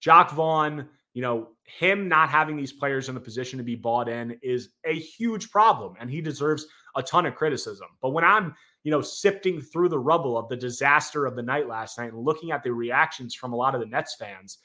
Jacque 0.00 0.30
Vaughn, 0.30 0.88
you 1.12 1.22
know, 1.22 1.48
him 1.64 2.08
not 2.08 2.30
having 2.30 2.56
these 2.56 2.72
players 2.72 3.08
in 3.08 3.14
the 3.14 3.20
position 3.20 3.58
to 3.58 3.64
be 3.64 3.76
bought 3.76 4.08
in 4.08 4.38
is 4.42 4.70
a 4.84 4.94
huge 4.94 5.50
problem 5.50 5.94
and 6.00 6.10
he 6.10 6.20
deserves 6.20 6.66
a 6.96 7.02
ton 7.02 7.26
of 7.26 7.34
criticism. 7.34 7.88
But 8.00 8.10
when 8.10 8.24
I'm, 8.24 8.54
you 8.82 8.90
know, 8.90 9.00
sifting 9.00 9.60
through 9.60 9.90
the 9.90 9.98
rubble 9.98 10.38
of 10.38 10.48
the 10.48 10.56
disaster 10.56 11.26
of 11.26 11.36
the 11.36 11.42
night 11.42 11.68
last 11.68 11.98
night 11.98 12.12
and 12.12 12.24
looking 12.24 12.50
at 12.50 12.62
the 12.62 12.72
reactions 12.72 13.34
from 13.34 13.52
a 13.52 13.56
lot 13.56 13.74
of 13.74 13.80
the 13.80 13.86
Nets 13.86 14.16
fans, 14.18 14.58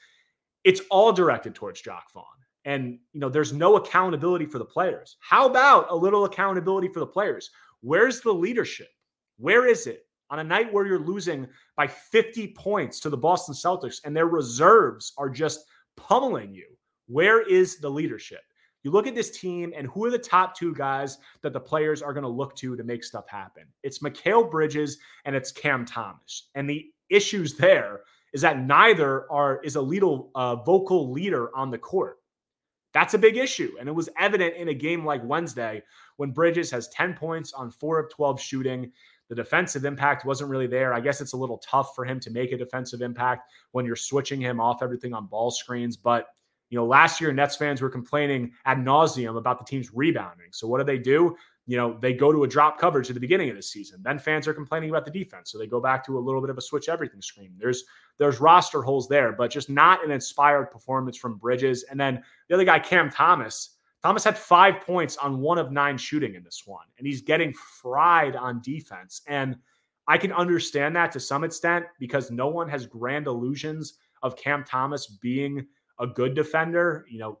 it's 0.64 0.80
all 0.90 1.12
directed 1.12 1.54
towards 1.54 1.80
Jacque 1.80 2.12
Vaughn. 2.12 2.24
And, 2.64 2.98
you 3.12 3.20
know, 3.20 3.28
there's 3.28 3.52
no 3.52 3.76
accountability 3.76 4.46
for 4.46 4.58
the 4.58 4.64
players. 4.64 5.16
How 5.20 5.46
about 5.46 5.86
a 5.90 5.94
little 5.94 6.24
accountability 6.24 6.88
for 6.88 6.98
the 6.98 7.06
players? 7.06 7.50
Where's 7.80 8.20
the 8.20 8.32
leadership? 8.32 8.88
Where 9.38 9.66
is 9.66 9.86
it 9.86 10.05
on 10.30 10.38
a 10.38 10.44
night 10.44 10.72
where 10.72 10.86
you're 10.86 10.98
losing 10.98 11.46
by 11.76 11.86
50 11.86 12.48
points 12.48 13.00
to 13.00 13.10
the 13.10 13.16
Boston 13.16 13.54
Celtics 13.54 14.00
and 14.04 14.16
their 14.16 14.26
reserves 14.26 15.12
are 15.18 15.30
just 15.30 15.64
pummeling 15.96 16.54
you? 16.54 16.66
Where 17.06 17.42
is 17.48 17.78
the 17.78 17.88
leadership? 17.88 18.40
You 18.82 18.92
look 18.92 19.08
at 19.08 19.16
this 19.16 19.36
team, 19.36 19.72
and 19.76 19.88
who 19.88 20.04
are 20.04 20.12
the 20.12 20.18
top 20.18 20.56
two 20.56 20.72
guys 20.72 21.18
that 21.42 21.52
the 21.52 21.58
players 21.58 22.02
are 22.02 22.12
going 22.12 22.22
to 22.22 22.28
look 22.28 22.54
to 22.58 22.76
to 22.76 22.84
make 22.84 23.02
stuff 23.02 23.28
happen? 23.28 23.64
It's 23.82 23.98
Mikal 23.98 24.48
Bridges 24.48 24.98
and 25.24 25.34
it's 25.34 25.50
Cam 25.50 25.84
Thomas. 25.84 26.50
And 26.54 26.70
the 26.70 26.86
issues 27.10 27.54
there 27.54 28.02
is 28.32 28.42
that 28.42 28.60
neither 28.60 29.28
are 29.28 29.60
is 29.64 29.74
a 29.74 29.80
little 29.80 30.30
uh, 30.36 30.56
vocal 30.56 31.10
leader 31.10 31.50
on 31.56 31.70
the 31.70 31.78
court. 31.78 32.18
That's 32.94 33.14
a 33.14 33.18
big 33.18 33.36
issue, 33.36 33.74
and 33.80 33.88
it 33.88 33.92
was 33.92 34.08
evident 34.18 34.54
in 34.56 34.68
a 34.68 34.74
game 34.74 35.04
like 35.04 35.20
Wednesday 35.24 35.82
when 36.16 36.30
Bridges 36.30 36.70
has 36.70 36.88
10 36.88 37.14
points 37.14 37.52
on 37.52 37.70
four 37.70 37.98
of 37.98 38.08
12 38.10 38.40
shooting. 38.40 38.92
The 39.28 39.34
defensive 39.34 39.84
impact 39.84 40.24
wasn't 40.24 40.50
really 40.50 40.66
there. 40.66 40.94
I 40.94 41.00
guess 41.00 41.20
it's 41.20 41.32
a 41.32 41.36
little 41.36 41.58
tough 41.58 41.94
for 41.94 42.04
him 42.04 42.20
to 42.20 42.30
make 42.30 42.52
a 42.52 42.56
defensive 42.56 43.02
impact 43.02 43.50
when 43.72 43.84
you're 43.84 43.96
switching 43.96 44.40
him 44.40 44.60
off 44.60 44.82
everything 44.82 45.12
on 45.12 45.26
ball 45.26 45.50
screens. 45.50 45.96
But, 45.96 46.26
you 46.70 46.78
know, 46.78 46.86
last 46.86 47.20
year, 47.20 47.32
Nets 47.32 47.56
fans 47.56 47.80
were 47.80 47.90
complaining 47.90 48.52
ad 48.64 48.78
nauseum 48.78 49.36
about 49.36 49.58
the 49.58 49.64
team's 49.64 49.92
rebounding. 49.92 50.48
So 50.52 50.68
what 50.68 50.78
do 50.78 50.84
they 50.84 50.98
do? 50.98 51.36
You 51.68 51.76
know, 51.76 51.98
they 52.00 52.12
go 52.12 52.30
to 52.30 52.44
a 52.44 52.48
drop 52.48 52.78
coverage 52.78 53.10
at 53.10 53.14
the 53.14 53.20
beginning 53.20 53.50
of 53.50 53.56
the 53.56 53.62
season. 53.62 54.00
Then 54.00 54.20
fans 54.20 54.46
are 54.46 54.54
complaining 54.54 54.90
about 54.90 55.04
the 55.04 55.10
defense. 55.10 55.50
So 55.50 55.58
they 55.58 55.66
go 55.66 55.80
back 55.80 56.06
to 56.06 56.16
a 56.16 56.20
little 56.20 56.40
bit 56.40 56.50
of 56.50 56.58
a 56.58 56.62
switch 56.62 56.88
everything 56.88 57.20
screen. 57.20 57.52
There's 57.58 57.84
there's 58.18 58.40
roster 58.40 58.82
holes 58.82 59.08
there, 59.08 59.32
but 59.32 59.50
just 59.50 59.68
not 59.68 60.04
an 60.04 60.12
inspired 60.12 60.70
performance 60.70 61.16
from 61.16 61.38
Bridges. 61.38 61.82
And 61.90 61.98
then 61.98 62.22
the 62.48 62.54
other 62.54 62.64
guy, 62.64 62.78
Cam 62.78 63.10
Thomas, 63.10 63.75
Thomas 64.06 64.22
had 64.22 64.38
five 64.38 64.82
points 64.82 65.16
on 65.16 65.40
one 65.40 65.58
of 65.58 65.72
nine 65.72 65.98
shooting 65.98 66.36
in 66.36 66.44
this 66.44 66.62
one, 66.64 66.86
and 66.96 67.08
he's 67.08 67.22
getting 67.22 67.52
fried 67.52 68.36
on 68.36 68.62
defense. 68.62 69.22
And 69.26 69.56
I 70.06 70.16
can 70.16 70.30
understand 70.30 70.94
that 70.94 71.10
to 71.10 71.18
some 71.18 71.42
extent 71.42 71.86
because 71.98 72.30
no 72.30 72.46
one 72.46 72.68
has 72.68 72.86
grand 72.86 73.26
illusions 73.26 73.94
of 74.22 74.36
Cam 74.36 74.62
Thomas 74.62 75.08
being 75.08 75.66
a 75.98 76.06
good 76.06 76.36
defender. 76.36 77.04
You 77.10 77.18
know, 77.18 77.40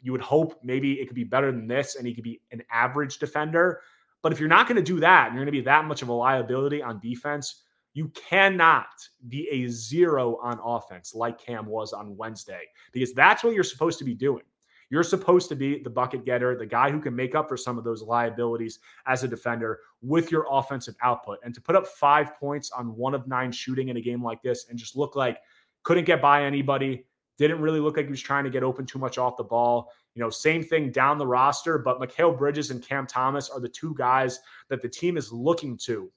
you 0.00 0.12
would 0.12 0.20
hope 0.20 0.60
maybe 0.62 0.92
it 1.00 1.06
could 1.06 1.16
be 1.16 1.24
better 1.24 1.50
than 1.50 1.66
this 1.66 1.96
and 1.96 2.06
he 2.06 2.14
could 2.14 2.22
be 2.22 2.40
an 2.52 2.62
average 2.70 3.18
defender. 3.18 3.80
But 4.22 4.30
if 4.30 4.38
you're 4.38 4.48
not 4.48 4.68
going 4.68 4.76
to 4.76 4.82
do 4.82 5.00
that 5.00 5.26
and 5.26 5.34
you're 5.34 5.44
going 5.44 5.52
to 5.52 5.60
be 5.60 5.64
that 5.64 5.86
much 5.86 6.02
of 6.02 6.08
a 6.08 6.12
liability 6.12 6.84
on 6.84 7.00
defense, 7.00 7.64
you 7.94 8.10
cannot 8.10 8.86
be 9.26 9.48
a 9.50 9.66
zero 9.66 10.38
on 10.40 10.60
offense 10.62 11.16
like 11.16 11.44
Cam 11.44 11.66
was 11.66 11.92
on 11.92 12.16
Wednesday 12.16 12.62
because 12.92 13.12
that's 13.12 13.42
what 13.42 13.54
you're 13.54 13.64
supposed 13.64 13.98
to 13.98 14.04
be 14.04 14.14
doing. 14.14 14.44
You're 14.88 15.02
supposed 15.02 15.48
to 15.48 15.56
be 15.56 15.82
the 15.82 15.90
bucket 15.90 16.24
getter, 16.24 16.56
the 16.56 16.66
guy 16.66 16.90
who 16.90 17.00
can 17.00 17.14
make 17.14 17.34
up 17.34 17.48
for 17.48 17.56
some 17.56 17.76
of 17.76 17.84
those 17.84 18.02
liabilities 18.02 18.78
as 19.06 19.24
a 19.24 19.28
defender 19.28 19.80
with 20.00 20.30
your 20.30 20.46
offensive 20.50 20.94
output. 21.02 21.38
And 21.44 21.54
to 21.54 21.60
put 21.60 21.74
up 21.74 21.86
five 21.86 22.36
points 22.38 22.70
on 22.70 22.94
one 22.94 23.14
of 23.14 23.26
nine 23.26 23.50
shooting 23.50 23.88
in 23.88 23.96
a 23.96 24.00
game 24.00 24.22
like 24.22 24.42
this 24.42 24.66
and 24.68 24.78
just 24.78 24.96
look 24.96 25.16
like 25.16 25.38
couldn't 25.82 26.04
get 26.04 26.22
by 26.22 26.44
anybody, 26.44 27.04
didn't 27.38 27.60
really 27.60 27.80
look 27.80 27.96
like 27.96 28.06
he 28.06 28.10
was 28.10 28.20
trying 28.20 28.44
to 28.44 28.50
get 28.50 28.62
open 28.62 28.86
too 28.86 28.98
much 28.98 29.18
off 29.18 29.36
the 29.36 29.44
ball. 29.44 29.92
You 30.14 30.22
know, 30.22 30.30
same 30.30 30.64
thing 30.64 30.90
down 30.90 31.18
the 31.18 31.26
roster, 31.26 31.78
but 31.78 32.00
Mikal 32.00 32.36
Bridges 32.36 32.70
and 32.70 32.82
Cam 32.82 33.06
Thomas 33.06 33.50
are 33.50 33.60
the 33.60 33.68
two 33.68 33.94
guys 33.96 34.40
that 34.68 34.82
the 34.82 34.88
team 34.88 35.16
is 35.16 35.32
looking 35.32 35.76
to 35.78 36.10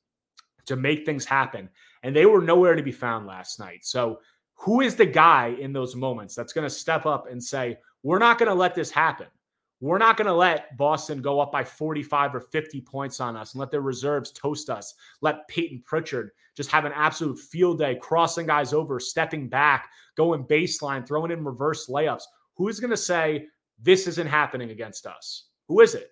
to 0.65 0.75
make 0.75 1.05
things 1.05 1.25
happen. 1.25 1.69
And 2.03 2.15
they 2.15 2.25
were 2.25 2.41
nowhere 2.41 2.75
to 2.75 2.83
be 2.83 2.91
found 2.91 3.25
last 3.27 3.59
night. 3.59 3.83
So, 3.83 4.19
who 4.53 4.81
is 4.81 4.95
the 4.95 5.05
guy 5.05 5.55
in 5.59 5.71
those 5.71 5.95
moments 5.95 6.35
that's 6.35 6.51
going 6.51 6.67
to 6.67 6.73
step 6.73 7.05
up 7.05 7.27
and 7.29 7.41
say, 7.41 7.77
we're 8.03 8.19
not 8.19 8.37
going 8.37 8.49
to 8.49 8.55
let 8.55 8.75
this 8.75 8.91
happen. 8.91 9.27
We're 9.81 9.97
not 9.97 10.17
going 10.17 10.27
to 10.27 10.33
let 10.33 10.75
Boston 10.77 11.21
go 11.21 11.39
up 11.39 11.51
by 11.51 11.63
45 11.63 12.35
or 12.35 12.41
50 12.41 12.81
points 12.81 13.21
on 13.21 13.37
us 13.37 13.53
and 13.53 13.59
let 13.59 13.71
their 13.71 13.81
reserves 13.81 14.31
toast 14.31 14.69
us. 14.69 14.93
Let 15.21 15.47
Payton 15.47 15.83
Pritchard 15.85 16.31
just 16.55 16.69
have 16.69 16.83
an 16.83 16.91
absolute 16.93 17.39
field 17.39 17.79
day, 17.79 17.95
crossing 17.95 18.45
guys 18.45 18.73
over, 18.73 18.99
stepping 18.99 19.47
back, 19.47 19.89
going 20.17 20.43
baseline, 20.43 21.07
throwing 21.07 21.31
in 21.31 21.45
reverse 21.45 21.87
layups. 21.87 22.23
Who 22.57 22.67
is 22.67 22.81
going 22.81 22.91
to 22.91 22.97
say 22.97 23.47
this 23.81 24.05
isn't 24.07 24.27
happening 24.27 24.71
against 24.71 25.07
us? 25.07 25.45
Who 25.69 25.79
is 25.79 25.95
it? 25.95 26.11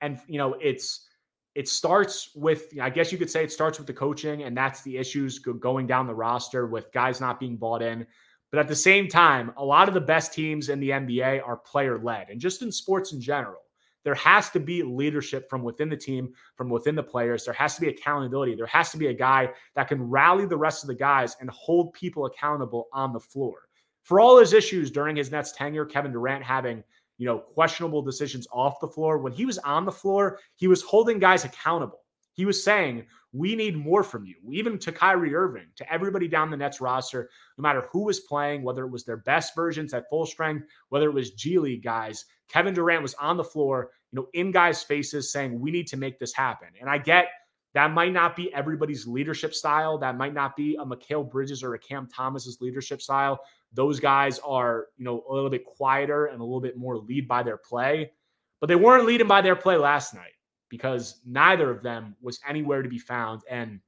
And 0.00 0.18
you 0.26 0.38
know, 0.38 0.54
it's 0.54 1.06
it 1.54 1.68
starts 1.68 2.30
with 2.34 2.72
I 2.80 2.90
guess 2.90 3.12
you 3.12 3.18
could 3.18 3.30
say 3.30 3.44
it 3.44 3.52
starts 3.52 3.78
with 3.78 3.86
the 3.86 3.92
coaching, 3.92 4.42
and 4.42 4.56
that's 4.56 4.82
the 4.82 4.96
issues 4.96 5.38
going 5.38 5.86
down 5.86 6.08
the 6.08 6.14
roster 6.14 6.66
with 6.66 6.92
guys 6.92 7.20
not 7.20 7.38
being 7.38 7.56
bought 7.56 7.82
in. 7.82 8.06
But 8.50 8.60
at 8.60 8.68
the 8.68 8.76
same 8.76 9.08
time, 9.08 9.52
a 9.56 9.64
lot 9.64 9.88
of 9.88 9.94
the 9.94 10.00
best 10.00 10.32
teams 10.32 10.68
in 10.68 10.80
the 10.80 10.90
NBA 10.90 11.46
are 11.46 11.56
player 11.56 11.98
led. 11.98 12.30
And 12.30 12.40
just 12.40 12.62
in 12.62 12.70
sports 12.70 13.12
in 13.12 13.20
general, 13.20 13.62
there 14.06 14.14
has 14.14 14.50
to 14.50 14.60
be 14.60 14.84
leadership 14.84 15.50
from 15.50 15.64
within 15.64 15.88
the 15.88 15.96
team, 15.96 16.32
from 16.54 16.70
within 16.70 16.94
the 16.94 17.02
players. 17.02 17.44
There 17.44 17.54
has 17.54 17.74
to 17.74 17.80
be 17.80 17.88
accountability. 17.88 18.54
There 18.54 18.64
has 18.66 18.92
to 18.92 18.98
be 18.98 19.08
a 19.08 19.12
guy 19.12 19.50
that 19.74 19.88
can 19.88 20.00
rally 20.08 20.46
the 20.46 20.56
rest 20.56 20.84
of 20.84 20.86
the 20.86 20.94
guys 20.94 21.36
and 21.40 21.50
hold 21.50 21.92
people 21.92 22.26
accountable 22.26 22.86
on 22.92 23.12
the 23.12 23.18
floor. 23.18 23.62
For 24.04 24.20
all 24.20 24.38
his 24.38 24.52
issues 24.52 24.92
during 24.92 25.16
his 25.16 25.32
Nets 25.32 25.50
tenure, 25.50 25.84
Kevin 25.84 26.12
Durant 26.12 26.44
having 26.44 26.84
you 27.18 27.26
know 27.26 27.40
questionable 27.40 28.00
decisions 28.00 28.46
off 28.52 28.78
the 28.80 28.86
floor, 28.86 29.18
when 29.18 29.32
he 29.32 29.44
was 29.44 29.58
on 29.58 29.84
the 29.84 29.90
floor, 29.90 30.38
he 30.54 30.68
was 30.68 30.82
holding 30.82 31.18
guys 31.18 31.44
accountable. 31.44 32.05
He 32.36 32.44
was 32.44 32.62
saying, 32.62 33.06
we 33.32 33.56
need 33.56 33.76
more 33.76 34.02
from 34.02 34.26
you, 34.26 34.36
even 34.52 34.78
to 34.78 34.92
Kyrie 34.92 35.34
Irving, 35.34 35.68
to 35.76 35.92
everybody 35.92 36.28
down 36.28 36.50
the 36.50 36.56
Nets 36.56 36.82
roster, 36.82 37.30
no 37.56 37.62
matter 37.62 37.88
who 37.90 38.04
was 38.04 38.20
playing, 38.20 38.62
whether 38.62 38.84
it 38.84 38.90
was 38.90 39.04
their 39.04 39.16
best 39.16 39.54
versions 39.56 39.94
at 39.94 40.08
full 40.10 40.26
strength, 40.26 40.66
whether 40.90 41.08
it 41.08 41.14
was 41.14 41.30
G 41.32 41.58
League 41.58 41.82
guys. 41.82 42.26
Kevin 42.48 42.74
Durant 42.74 43.02
was 43.02 43.14
on 43.14 43.38
the 43.38 43.44
floor, 43.44 43.90
you 44.12 44.16
know, 44.20 44.28
in 44.34 44.52
guys' 44.52 44.82
faces 44.82 45.32
saying, 45.32 45.58
we 45.58 45.70
need 45.70 45.86
to 45.88 45.96
make 45.96 46.18
this 46.18 46.34
happen. 46.34 46.68
And 46.78 46.90
I 46.90 46.98
get 46.98 47.28
that 47.72 47.92
might 47.92 48.12
not 48.12 48.36
be 48.36 48.52
everybody's 48.54 49.06
leadership 49.06 49.54
style. 49.54 49.98
That 49.98 50.16
might 50.16 50.34
not 50.34 50.56
be 50.56 50.76
a 50.76 50.84
Mikal 50.84 51.30
Bridges 51.30 51.62
or 51.62 51.74
a 51.74 51.78
Cam 51.78 52.08
Thomas's 52.08 52.58
leadership 52.60 53.02
style. 53.02 53.40
Those 53.72 53.98
guys 53.98 54.38
are, 54.40 54.86
you 54.96 55.04
know, 55.04 55.24
a 55.28 55.34
little 55.34 55.50
bit 55.50 55.64
quieter 55.64 56.26
and 56.26 56.40
a 56.40 56.44
little 56.44 56.60
bit 56.60 56.76
more 56.76 56.98
lead 56.98 57.26
by 57.26 57.42
their 57.42 57.58
play, 57.58 58.12
but 58.60 58.68
they 58.68 58.76
weren't 58.76 59.06
leading 59.06 59.26
by 59.26 59.40
their 59.40 59.56
play 59.56 59.76
last 59.76 60.14
night 60.14 60.32
because 60.68 61.20
neither 61.24 61.70
of 61.70 61.82
them 61.82 62.16
was 62.20 62.40
anywhere 62.48 62.82
to 62.82 62.88
be 62.88 62.98
found. 62.98 63.42
And, 63.50 63.80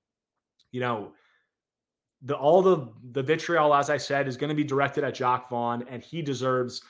you 0.70 0.80
know, 0.80 1.12
the 2.22 2.36
all 2.36 2.62
the 2.62 2.88
the 3.12 3.22
vitriol, 3.22 3.74
as 3.74 3.90
I 3.90 3.96
said, 3.96 4.26
is 4.26 4.36
going 4.36 4.48
to 4.48 4.54
be 4.56 4.64
directed 4.64 5.04
at 5.04 5.14
Jacque 5.14 5.48
Vaughn, 5.48 5.84
and 5.88 6.02
he 6.02 6.22
deserves 6.22 6.82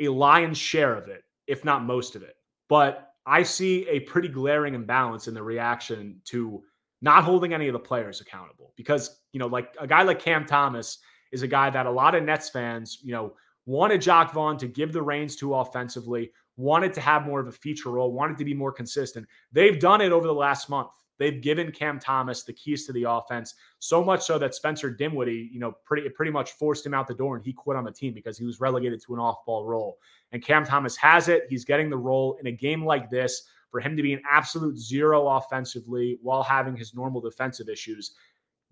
a 0.00 0.08
lion's 0.08 0.58
share 0.58 0.94
of 0.94 1.08
it, 1.08 1.22
if 1.46 1.64
not 1.64 1.84
most 1.84 2.16
of 2.16 2.22
it. 2.22 2.36
But 2.68 3.12
I 3.26 3.42
see 3.42 3.86
a 3.88 4.00
pretty 4.00 4.28
glaring 4.28 4.74
imbalance 4.74 5.28
in 5.28 5.34
the 5.34 5.42
reaction 5.42 6.20
to 6.26 6.62
not 7.00 7.24
holding 7.24 7.52
any 7.52 7.68
of 7.68 7.72
the 7.72 7.78
players 7.78 8.20
accountable 8.20 8.72
because, 8.76 9.20
you 9.32 9.38
know, 9.38 9.46
like 9.46 9.76
a 9.78 9.86
guy 9.86 10.02
like 10.02 10.20
Cam 10.20 10.46
Thomas 10.46 10.98
is 11.32 11.42
a 11.42 11.48
guy 11.48 11.70
that 11.70 11.86
a 11.86 11.90
lot 11.90 12.14
of 12.14 12.24
Nets 12.24 12.48
fans, 12.48 12.98
you 13.02 13.12
know, 13.12 13.34
wanted 13.66 14.00
Jacque 14.00 14.32
Vaughn 14.32 14.56
to 14.58 14.66
give 14.66 14.92
the 14.92 15.02
reins 15.02 15.36
to 15.36 15.54
offensively, 15.54 16.32
wanted 16.56 16.92
to 16.94 17.00
have 17.00 17.26
more 17.26 17.40
of 17.40 17.48
a 17.48 17.52
feature 17.52 17.90
role, 17.90 18.12
wanted 18.12 18.38
to 18.38 18.44
be 18.44 18.54
more 18.54 18.72
consistent. 18.72 19.26
They've 19.52 19.78
done 19.78 20.00
it 20.00 20.12
over 20.12 20.26
the 20.26 20.34
last 20.34 20.68
month. 20.68 20.90
They've 21.18 21.40
given 21.40 21.70
Cam 21.70 22.00
Thomas 22.00 22.42
the 22.42 22.52
keys 22.52 22.86
to 22.86 22.92
the 22.92 23.04
offense, 23.04 23.54
so 23.78 24.02
much 24.02 24.22
so 24.22 24.38
that 24.38 24.54
Spencer 24.54 24.90
Dinwiddie, 24.90 25.50
you 25.52 25.60
know, 25.60 25.72
pretty 25.84 26.08
pretty 26.08 26.32
much 26.32 26.52
forced 26.52 26.84
him 26.84 26.94
out 26.94 27.06
the 27.06 27.14
door 27.14 27.36
and 27.36 27.44
he 27.44 27.52
quit 27.52 27.76
on 27.76 27.84
the 27.84 27.92
team 27.92 28.12
because 28.12 28.36
he 28.36 28.44
was 28.44 28.60
relegated 28.60 29.00
to 29.04 29.14
an 29.14 29.20
off-ball 29.20 29.64
role. 29.64 29.98
And 30.32 30.42
Cam 30.42 30.64
Thomas 30.64 30.96
has 30.96 31.28
it. 31.28 31.44
He's 31.48 31.64
getting 31.64 31.90
the 31.90 31.96
role 31.96 32.38
in 32.40 32.48
a 32.48 32.52
game 32.52 32.84
like 32.84 33.08
this 33.08 33.46
for 33.70 33.80
him 33.80 33.96
to 33.96 34.02
be 34.02 34.12
an 34.12 34.22
absolute 34.28 34.76
zero 34.76 35.28
offensively 35.28 36.18
while 36.22 36.42
having 36.42 36.76
his 36.76 36.94
normal 36.94 37.20
defensive 37.20 37.68
issues 37.68 38.14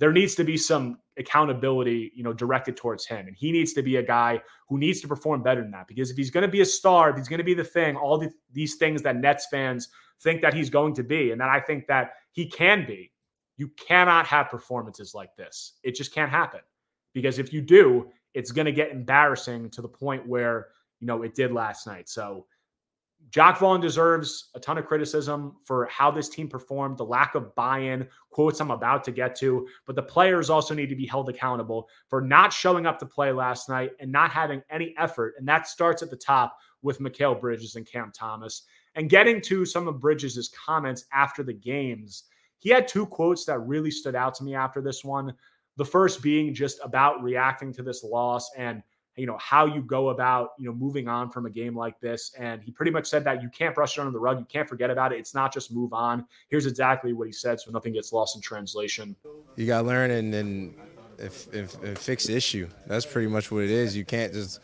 there 0.00 0.12
needs 0.12 0.34
to 0.34 0.44
be 0.44 0.56
some 0.56 0.98
accountability, 1.18 2.10
you 2.14 2.24
know, 2.24 2.32
directed 2.32 2.74
towards 2.74 3.06
him. 3.06 3.28
And 3.28 3.36
he 3.36 3.52
needs 3.52 3.74
to 3.74 3.82
be 3.82 3.96
a 3.96 4.02
guy 4.02 4.40
who 4.68 4.78
needs 4.78 5.02
to 5.02 5.08
perform 5.08 5.42
better 5.42 5.60
than 5.60 5.70
that. 5.72 5.86
Because 5.86 6.10
if 6.10 6.16
he's 6.16 6.30
going 6.30 6.42
to 6.42 6.48
be 6.48 6.62
a 6.62 6.66
star, 6.66 7.10
if 7.10 7.16
he's 7.16 7.28
going 7.28 7.38
to 7.38 7.44
be 7.44 7.54
the 7.54 7.62
thing, 7.62 7.96
all 7.96 8.16
the, 8.16 8.30
these 8.50 8.76
things 8.76 9.02
that 9.02 9.16
Nets 9.16 9.46
fans 9.50 9.90
think 10.22 10.40
that 10.40 10.54
he's 10.54 10.70
going 10.70 10.94
to 10.94 11.02
be, 11.02 11.32
and 11.32 11.40
that 11.40 11.50
I 11.50 11.60
think 11.60 11.86
that 11.88 12.12
he 12.32 12.46
can 12.46 12.86
be, 12.86 13.12
you 13.58 13.68
cannot 13.76 14.26
have 14.26 14.48
performances 14.48 15.14
like 15.14 15.36
this. 15.36 15.74
It 15.82 15.94
just 15.94 16.14
can't 16.14 16.30
happen. 16.30 16.60
Because 17.12 17.38
if 17.38 17.52
you 17.52 17.60
do, 17.60 18.08
it's 18.32 18.52
going 18.52 18.64
to 18.64 18.72
get 18.72 18.90
embarrassing 18.90 19.68
to 19.70 19.82
the 19.82 19.88
point 19.88 20.26
where, 20.26 20.68
you 21.00 21.06
know, 21.06 21.22
it 21.22 21.34
did 21.34 21.52
last 21.52 21.86
night. 21.86 22.08
So 22.08 22.46
Jacque 23.30 23.58
Vaughn 23.58 23.80
deserves 23.80 24.48
a 24.54 24.60
ton 24.60 24.76
of 24.76 24.86
criticism 24.86 25.56
for 25.64 25.86
how 25.86 26.10
this 26.10 26.28
team 26.28 26.48
performed, 26.48 26.98
the 26.98 27.04
lack 27.04 27.36
of 27.36 27.54
buy 27.54 27.78
in, 27.78 28.08
quotes 28.30 28.60
I'm 28.60 28.72
about 28.72 29.04
to 29.04 29.12
get 29.12 29.36
to. 29.36 29.68
But 29.86 29.94
the 29.94 30.02
players 30.02 30.50
also 30.50 30.74
need 30.74 30.88
to 30.88 30.96
be 30.96 31.06
held 31.06 31.28
accountable 31.28 31.88
for 32.08 32.20
not 32.20 32.52
showing 32.52 32.86
up 32.86 32.98
to 32.98 33.06
play 33.06 33.30
last 33.30 33.68
night 33.68 33.92
and 34.00 34.10
not 34.10 34.32
having 34.32 34.62
any 34.68 34.94
effort. 34.98 35.34
And 35.38 35.46
that 35.46 35.68
starts 35.68 36.02
at 36.02 36.10
the 36.10 36.16
top 36.16 36.56
with 36.82 36.98
Mikal 36.98 37.40
Bridges 37.40 37.76
and 37.76 37.86
Cam 37.86 38.10
Thomas. 38.10 38.62
And 38.96 39.08
getting 39.08 39.40
to 39.42 39.64
some 39.64 39.86
of 39.86 40.00
Bridges' 40.00 40.50
comments 40.66 41.04
after 41.12 41.44
the 41.44 41.52
games, 41.52 42.24
he 42.58 42.70
had 42.70 42.88
two 42.88 43.06
quotes 43.06 43.44
that 43.44 43.60
really 43.60 43.90
stood 43.92 44.16
out 44.16 44.34
to 44.34 44.44
me 44.44 44.54
after 44.56 44.80
this 44.80 45.04
one. 45.04 45.32
The 45.76 45.84
first 45.84 46.20
being 46.20 46.52
just 46.52 46.80
about 46.82 47.22
reacting 47.22 47.72
to 47.74 47.82
this 47.82 48.02
loss 48.02 48.50
and 48.56 48.82
you 49.20 49.26
know 49.26 49.36
how 49.38 49.66
you 49.66 49.82
go 49.82 50.08
about 50.08 50.52
you 50.58 50.66
know 50.66 50.74
moving 50.74 51.06
on 51.06 51.30
from 51.30 51.44
a 51.44 51.50
game 51.50 51.76
like 51.76 52.00
this. 52.00 52.32
And 52.38 52.62
he 52.62 52.72
pretty 52.72 52.90
much 52.90 53.06
said 53.06 53.22
that 53.24 53.42
you 53.42 53.50
can't 53.50 53.74
brush 53.74 53.98
it 53.98 54.00
under 54.00 54.10
the 54.10 54.18
rug. 54.18 54.38
You 54.38 54.46
can't 54.46 54.68
forget 54.68 54.90
about 54.90 55.12
it. 55.12 55.18
It's 55.18 55.34
not 55.34 55.52
just 55.52 55.72
move 55.72 55.92
on. 55.92 56.24
Here's 56.48 56.66
exactly 56.66 57.12
what 57.12 57.26
he 57.26 57.32
said 57.32 57.60
so 57.60 57.70
nothing 57.70 57.92
gets 57.92 58.12
lost 58.12 58.34
in 58.34 58.42
translation. 58.42 59.14
You 59.56 59.66
got 59.66 59.82
to 59.82 59.88
learn 59.88 60.10
and 60.10 60.32
then 60.32 60.74
if, 61.18 61.52
if, 61.54 61.82
if 61.84 61.98
fix 61.98 62.26
the 62.26 62.34
issue. 62.34 62.66
That's 62.86 63.04
pretty 63.04 63.28
much 63.28 63.50
what 63.50 63.62
it 63.62 63.70
is. 63.70 63.94
You 63.94 64.06
can't 64.06 64.32
just 64.32 64.60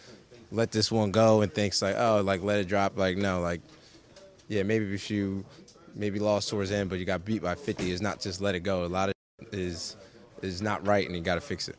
let 0.51 0.73
this 0.73 0.91
one 0.91 1.11
go 1.11 1.43
and 1.43 1.53
thinks 1.53 1.83
like, 1.83 1.97
oh, 1.99 2.23
like 2.25 2.43
let 2.43 2.59
it 2.59 2.67
drop. 2.67 2.97
Like 2.97 3.19
no, 3.19 3.41
like 3.41 3.61
yeah, 4.49 4.63
maybe 4.63 4.93
if 4.95 5.11
you 5.11 5.45
maybe 5.95 6.19
lost 6.19 6.49
towards 6.49 6.71
the 6.71 6.77
end, 6.77 6.91
but 6.91 6.99
you 6.99 7.05
got 7.05 7.25
beat 7.25 7.43
by 7.43 7.55
50, 7.55 7.91
it's 7.91 8.01
not 8.01 8.21
just 8.21 8.41
let 8.41 8.55
it 8.55 8.61
go. 8.61 8.85
A 8.85 8.87
lot 8.87 9.11
of 9.11 9.15
is 9.53 9.97
is 10.43 10.63
not 10.63 10.87
right, 10.87 11.07
and 11.07 11.15
you 11.15 11.23
got 11.23 11.35
to 11.37 11.41
fix 11.41 11.69
it. 11.69 11.77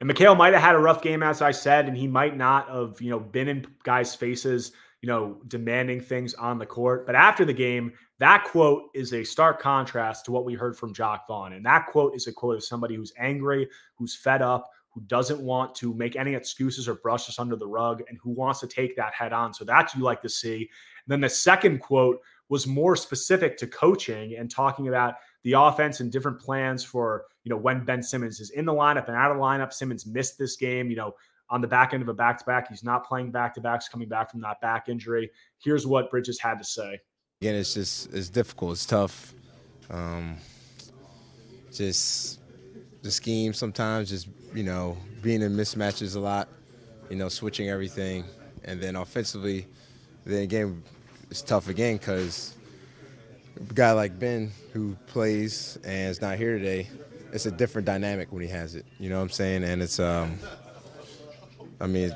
And 0.00 0.08
Mikal 0.08 0.36
might 0.36 0.52
have 0.52 0.62
had 0.62 0.74
a 0.74 0.78
rough 0.78 1.02
game, 1.02 1.22
as 1.22 1.42
I 1.42 1.50
said, 1.50 1.88
and 1.88 1.96
he 1.96 2.06
might 2.06 2.36
not 2.36 2.68
have, 2.68 3.00
you 3.00 3.10
know, 3.10 3.18
been 3.18 3.48
in 3.48 3.66
guys' 3.82 4.14
faces, 4.14 4.72
you 5.02 5.08
know, 5.08 5.40
demanding 5.48 6.00
things 6.00 6.34
on 6.34 6.58
the 6.58 6.66
court. 6.66 7.04
But 7.04 7.16
after 7.16 7.44
the 7.44 7.52
game, 7.52 7.92
that 8.18 8.44
quote 8.44 8.90
is 8.94 9.12
a 9.12 9.24
stark 9.24 9.60
contrast 9.60 10.24
to 10.24 10.32
what 10.32 10.44
we 10.44 10.54
heard 10.54 10.76
from 10.76 10.94
Jacque 10.94 11.26
Vaughn. 11.26 11.52
And 11.52 11.66
that 11.66 11.86
quote 11.86 12.14
is 12.14 12.26
a 12.26 12.32
quote 12.32 12.56
of 12.56 12.64
somebody 12.64 12.94
who's 12.94 13.12
angry, 13.18 13.68
who's 13.96 14.14
fed 14.14 14.42
up, 14.42 14.70
who 14.90 15.00
doesn't 15.02 15.40
want 15.40 15.74
to 15.76 15.94
make 15.94 16.16
any 16.16 16.34
excuses 16.34 16.88
or 16.88 16.94
brush 16.94 17.26
this 17.26 17.38
under 17.38 17.56
the 17.56 17.66
rug, 17.66 18.02
and 18.08 18.18
who 18.22 18.30
wants 18.30 18.60
to 18.60 18.66
take 18.66 18.96
that 18.96 19.14
head 19.14 19.32
on. 19.32 19.52
So 19.52 19.64
that's 19.64 19.94
you 19.94 20.02
like 20.02 20.22
to 20.22 20.28
see. 20.28 20.56
And 20.56 21.08
then 21.08 21.20
the 21.20 21.28
second 21.28 21.78
quote 21.78 22.20
was 22.48 22.66
more 22.66 22.96
specific 22.96 23.56
to 23.58 23.66
coaching 23.66 24.36
and 24.36 24.50
talking 24.50 24.88
about 24.88 25.14
the 25.42 25.52
offense 25.52 26.00
and 26.00 26.10
different 26.10 26.40
plans 26.40 26.82
for, 26.82 27.26
you 27.48 27.54
know, 27.54 27.60
when 27.60 27.82
Ben 27.82 28.02
Simmons 28.02 28.40
is 28.40 28.50
in 28.50 28.66
the 28.66 28.72
lineup 28.74 29.08
and 29.08 29.16
out 29.16 29.30
of 29.30 29.38
the 29.38 29.42
lineup. 29.42 29.72
Simmons 29.72 30.04
missed 30.04 30.36
this 30.36 30.54
game, 30.56 30.90
you 30.90 30.96
know, 30.96 31.14
on 31.48 31.62
the 31.62 31.66
back 31.66 31.94
end 31.94 32.02
of 32.02 32.08
a 32.10 32.12
back 32.12 32.38
to 32.38 32.44
back. 32.44 32.68
He's 32.68 32.84
not 32.84 33.06
playing 33.06 33.30
back 33.30 33.54
to 33.54 33.60
backs, 33.62 33.88
coming 33.88 34.06
back 34.06 34.30
from 34.30 34.42
that 34.42 34.60
back 34.60 34.90
injury. 34.90 35.30
Here's 35.58 35.86
what 35.86 36.10
Bridges 36.10 36.38
had 36.38 36.58
to 36.58 36.64
say. 36.64 37.00
Again, 37.40 37.54
it's 37.54 37.72
just, 37.72 38.12
it's 38.12 38.28
difficult. 38.28 38.72
It's 38.72 38.84
tough. 38.84 39.32
Um, 39.88 40.36
just 41.72 42.40
the 43.00 43.10
scheme 43.10 43.54
sometimes, 43.54 44.10
just, 44.10 44.28
you 44.54 44.62
know, 44.62 44.98
being 45.22 45.40
in 45.40 45.56
mismatches 45.56 46.16
a 46.16 46.20
lot, 46.20 46.48
you 47.08 47.16
know, 47.16 47.30
switching 47.30 47.70
everything. 47.70 48.24
And 48.64 48.78
then 48.78 48.94
offensively, 48.94 49.66
then 50.26 50.42
again, 50.42 50.82
it's 51.30 51.40
tough 51.40 51.68
again 51.68 51.96
because 51.96 52.56
a 53.56 53.72
guy 53.72 53.92
like 53.92 54.18
Ben 54.18 54.52
who 54.74 54.96
plays 55.06 55.78
and 55.82 56.10
is 56.10 56.20
not 56.20 56.36
here 56.36 56.58
today, 56.58 56.90
it's 57.32 57.46
a 57.46 57.50
different 57.50 57.86
dynamic 57.86 58.32
when 58.32 58.42
he 58.42 58.48
has 58.48 58.74
it. 58.74 58.86
You 58.98 59.10
know 59.10 59.16
what 59.16 59.22
I'm 59.22 59.30
saying? 59.30 59.64
And 59.64 59.82
it's, 59.82 60.00
um, 60.00 60.38
I 61.80 61.86
mean, 61.86 62.12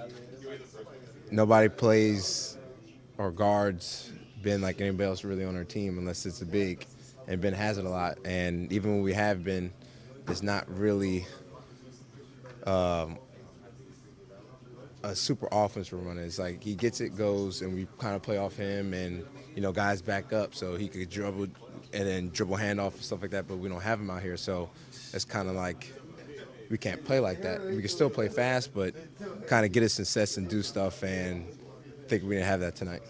nobody 1.30 1.68
plays 1.68 2.56
or 3.18 3.30
guards 3.30 4.10
Ben 4.42 4.60
like 4.60 4.80
anybody 4.80 5.08
else 5.08 5.24
really 5.24 5.44
on 5.44 5.56
our 5.56 5.64
team 5.64 5.98
unless 5.98 6.26
it's 6.26 6.42
a 6.42 6.46
big. 6.46 6.86
And 7.28 7.40
Ben 7.40 7.52
has 7.52 7.78
it 7.78 7.84
a 7.84 7.88
lot. 7.88 8.18
And 8.24 8.72
even 8.72 8.92
when 8.92 9.02
we 9.02 9.12
have 9.12 9.44
been, 9.44 9.72
it's 10.28 10.42
not 10.42 10.68
really 10.68 11.26
um, 12.66 13.18
a 15.02 15.14
super 15.14 15.48
offense 15.50 15.92
we're 15.92 15.98
running. 15.98 16.24
It's 16.24 16.38
like 16.38 16.62
he 16.62 16.74
gets 16.74 17.00
it, 17.00 17.16
goes, 17.16 17.62
and 17.62 17.74
we 17.74 17.86
kind 17.98 18.14
of 18.14 18.22
play 18.22 18.38
off 18.38 18.56
him, 18.56 18.94
and 18.94 19.24
you 19.54 19.62
know 19.62 19.72
guys 19.72 20.00
back 20.02 20.32
up 20.32 20.54
so 20.54 20.76
he 20.76 20.88
could 20.88 21.10
dribble 21.10 21.48
and 21.92 22.08
then 22.08 22.30
dribble 22.30 22.56
handoff 22.56 22.94
and 22.94 23.02
stuff 23.02 23.22
like 23.22 23.32
that. 23.32 23.48
But 23.48 23.58
we 23.58 23.68
don't 23.68 23.80
have 23.80 24.00
him 24.00 24.10
out 24.10 24.22
here, 24.22 24.36
so 24.36 24.70
it's 25.12 25.24
kind 25.24 25.48
of 25.48 25.54
like 25.54 25.92
we 26.70 26.78
can't 26.78 27.04
play 27.04 27.20
like 27.20 27.42
that. 27.42 27.62
We 27.64 27.80
can 27.80 27.88
still 27.88 28.10
play 28.10 28.28
fast, 28.28 28.74
but 28.74 28.94
kind 29.46 29.66
of 29.66 29.72
get 29.72 29.82
us 29.82 29.98
in 29.98 30.04
sets 30.04 30.38
and 30.38 30.48
do 30.48 30.62
stuff. 30.62 31.02
And 31.02 31.46
I 31.86 32.08
think 32.08 32.22
we 32.22 32.30
didn't 32.30 32.46
have 32.46 32.60
that 32.60 32.76
tonight. 32.76 33.02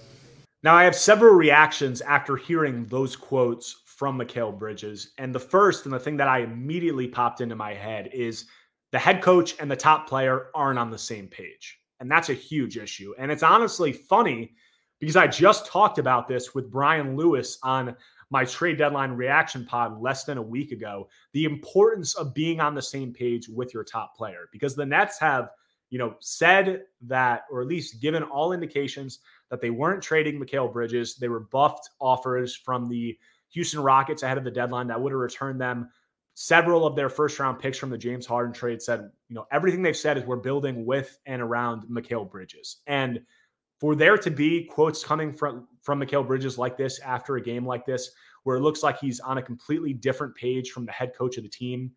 Now 0.63 0.75
I 0.75 0.85
have 0.85 0.95
several 0.95 1.35
reactions 1.35 2.01
after 2.03 2.37
hearing 2.37 2.87
those 2.87 3.17
quotes 3.17 3.83
from 3.85 4.19
Mikal 4.19 4.59
Bridges, 4.59 5.13
and 5.19 5.35
the 5.35 5.41
first 5.41 5.85
and 5.85 5.95
the 5.95 5.99
thing 5.99 6.17
that 6.17 6.29
I 6.29 6.41
immediately 6.41 7.07
popped 7.07 7.41
into 7.41 7.55
my 7.55 7.75
head 7.75 8.11
is 8.13 8.47
the 8.91 8.99
head 8.99 9.23
coach 9.23 9.55
and 9.59 9.71
the 9.71 9.77
top 9.77 10.09
player 10.09 10.49
aren't 10.55 10.79
on 10.79 10.91
the 10.91 10.99
same 10.99 11.27
page. 11.29 11.79
And 12.01 12.11
that's 12.11 12.31
a 12.31 12.35
huge 12.35 12.77
issue. 12.77 13.15
And 13.19 13.31
it's 13.31 13.43
honestly 13.43 13.93
funny 13.93 14.55
because 14.99 15.17
I 15.17 15.27
just 15.27 15.67
talked 15.67 15.99
about 15.99 16.29
this 16.29 16.55
with 16.55 16.71
Brian 16.71 17.17
Lewis 17.17 17.59
on 17.63 17.97
my 18.33 18.47
trade 18.47 18.79
deadline 18.79 19.13
reaction 19.13 19.67
pod 19.67 20.01
less 20.01 20.25
than 20.25 20.39
a 20.39 20.43
week 20.43 20.73
ago. 20.73 21.07
The 21.35 21.45
importance 21.45 22.15
of 22.15 22.33
being 22.33 22.61
on 22.61 22.75
the 22.75 22.81
same 22.81 23.13
page 23.13 23.47
with 23.47 23.75
your 23.75 23.85
top 23.85 24.17
player 24.17 24.49
because 24.51 24.75
the 24.75 24.87
Nets 24.87 25.19
have, 25.19 25.51
you 25.91 25.99
know, 25.99 26.15
said 26.19 26.85
that, 27.03 27.43
or 27.51 27.61
at 27.61 27.69
least 27.69 28.01
given 28.01 28.23
all 28.23 28.55
indications 28.55 29.19
that 29.51 29.61
they 29.61 29.69
weren't 29.69 30.03
trading 30.03 30.41
Mikal 30.41 30.73
Bridges. 30.73 31.17
They 31.17 31.29
were 31.29 31.41
buffed 31.41 31.91
offers 32.01 32.57
from 32.57 32.89
the 32.89 33.19
Houston 33.51 33.81
Rockets 33.81 34.23
ahead 34.23 34.39
of 34.39 34.45
the 34.45 34.51
deadline 34.51 34.87
that 34.87 34.99
would 34.99 35.13
have 35.13 35.21
returned 35.21 35.61
them 35.61 35.91
several 36.33 36.87
of 36.87 36.97
their 36.97 37.11
first 37.11 37.39
round 37.39 37.59
picks 37.59 37.77
from 37.77 37.91
the 37.91 37.99
James 37.99 38.25
Harden 38.25 38.55
trade 38.55 38.81
said, 38.81 39.11
you 39.29 39.35
know, 39.35 39.47
everything 39.53 39.83
they've 39.83 39.95
said 39.95 40.17
is 40.17 40.25
we're 40.25 40.37
building 40.37 40.87
with 40.87 41.19
and 41.27 41.43
around 41.43 41.83
Mikal 41.83 42.31
Bridges. 42.31 42.79
And 42.87 43.21
for 43.83 43.97
there 43.97 44.17
to 44.17 44.31
be 44.31 44.65
quotes 44.65 45.05
coming 45.05 45.33
from 45.33 45.67
from 45.83 46.01
Mikal 46.01 46.25
Bridges 46.25 46.57
like 46.57 46.77
this 46.77 47.01
after 47.01 47.35
a 47.35 47.43
game 47.43 47.67
like 47.67 47.85
this, 47.85 48.13
where 48.45 48.57
it 48.57 48.61
looks 48.61 48.83
like 48.83 48.99
he's 48.99 49.21
on 49.21 49.39
a 49.39 49.43
completely 49.43 49.93
different 49.93 50.35
page 50.35 50.71
from 50.71 50.87
the 50.87 50.93
head 50.93 51.13
coach 51.17 51.37
of 51.37 51.43
the 51.43 51.49
team, 51.49 51.93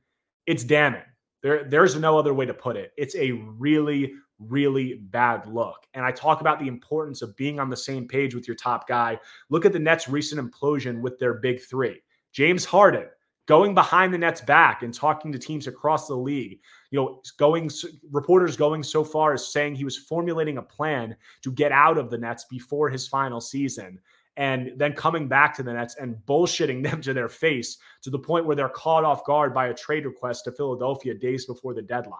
it's 0.46 0.64
damning. 0.64 1.02
There, 1.42 1.64
there's 1.64 1.96
no 1.96 2.18
other 2.18 2.34
way 2.34 2.46
to 2.46 2.54
put 2.54 2.76
it. 2.76 2.92
It's 2.98 3.16
a 3.16 3.32
really, 3.32 4.14
really 4.40 4.96
bad 4.96 5.48
look. 5.48 5.86
And 5.94 6.04
I 6.04 6.12
talk 6.12 6.42
about 6.42 6.60
the 6.60 6.68
importance 6.68 7.22
of 7.22 7.36
being 7.36 7.60
on 7.60 7.70
the 7.70 7.78
same 7.78 8.08
page 8.08 8.34
with 8.34 8.48
your 8.48 8.56
top 8.56 8.88
guy. 8.88 9.20
Look 9.50 9.66
at 9.66 9.74
the 9.74 9.80
Nets' 9.80 10.10
recent 10.10 10.42
implosion 10.42 11.02
with 11.02 11.20
their 11.20 11.36
big 11.36 11.62
three. 11.62 12.02
James 12.32 12.66
Harden, 12.66 13.06
going 13.46 13.74
behind 13.74 14.14
the 14.14 14.18
Nets 14.18 14.42
back 14.42 14.84
and 14.84 14.94
talking 14.94 15.32
to 15.32 15.40
teams 15.40 15.68
across 15.68 16.08
the 16.08 16.16
league. 16.16 16.60
You 16.92 17.00
know, 17.00 17.22
going 17.38 17.70
reporters 18.12 18.58
going 18.58 18.84
so 18.84 19.04
far 19.04 19.34
as 19.34 19.52
saying 19.52 19.76
he 19.76 19.86
was 19.86 19.98
formulating 19.98 20.58
a 20.58 20.64
plan 20.64 21.16
to 21.44 21.52
get 21.52 21.72
out 21.72 21.98
of 21.98 22.10
the 22.10 22.18
Nets 22.18 22.46
before 22.50 22.90
his 22.90 23.08
final 23.08 23.40
season. 23.40 24.00
And 24.38 24.74
then 24.76 24.94
coming 24.94 25.28
back 25.28 25.56
to 25.56 25.64
the 25.64 25.74
Nets 25.74 25.96
and 26.00 26.18
bullshitting 26.26 26.84
them 26.90 27.02
to 27.02 27.14
their 27.14 27.30
face 27.30 27.78
to 28.02 28.10
the 28.10 28.20
point 28.20 28.46
where 28.46 28.56
they're 28.56 28.70
caught 28.70 29.04
off 29.04 29.26
guard 29.26 29.54
by 29.54 29.68
a 29.68 29.74
trade 29.74 30.06
request 30.06 30.46
to 30.46 30.52
Philadelphia 30.52 31.14
days 31.14 31.46
before 31.46 31.74
the 31.74 31.82
deadline. 31.82 32.20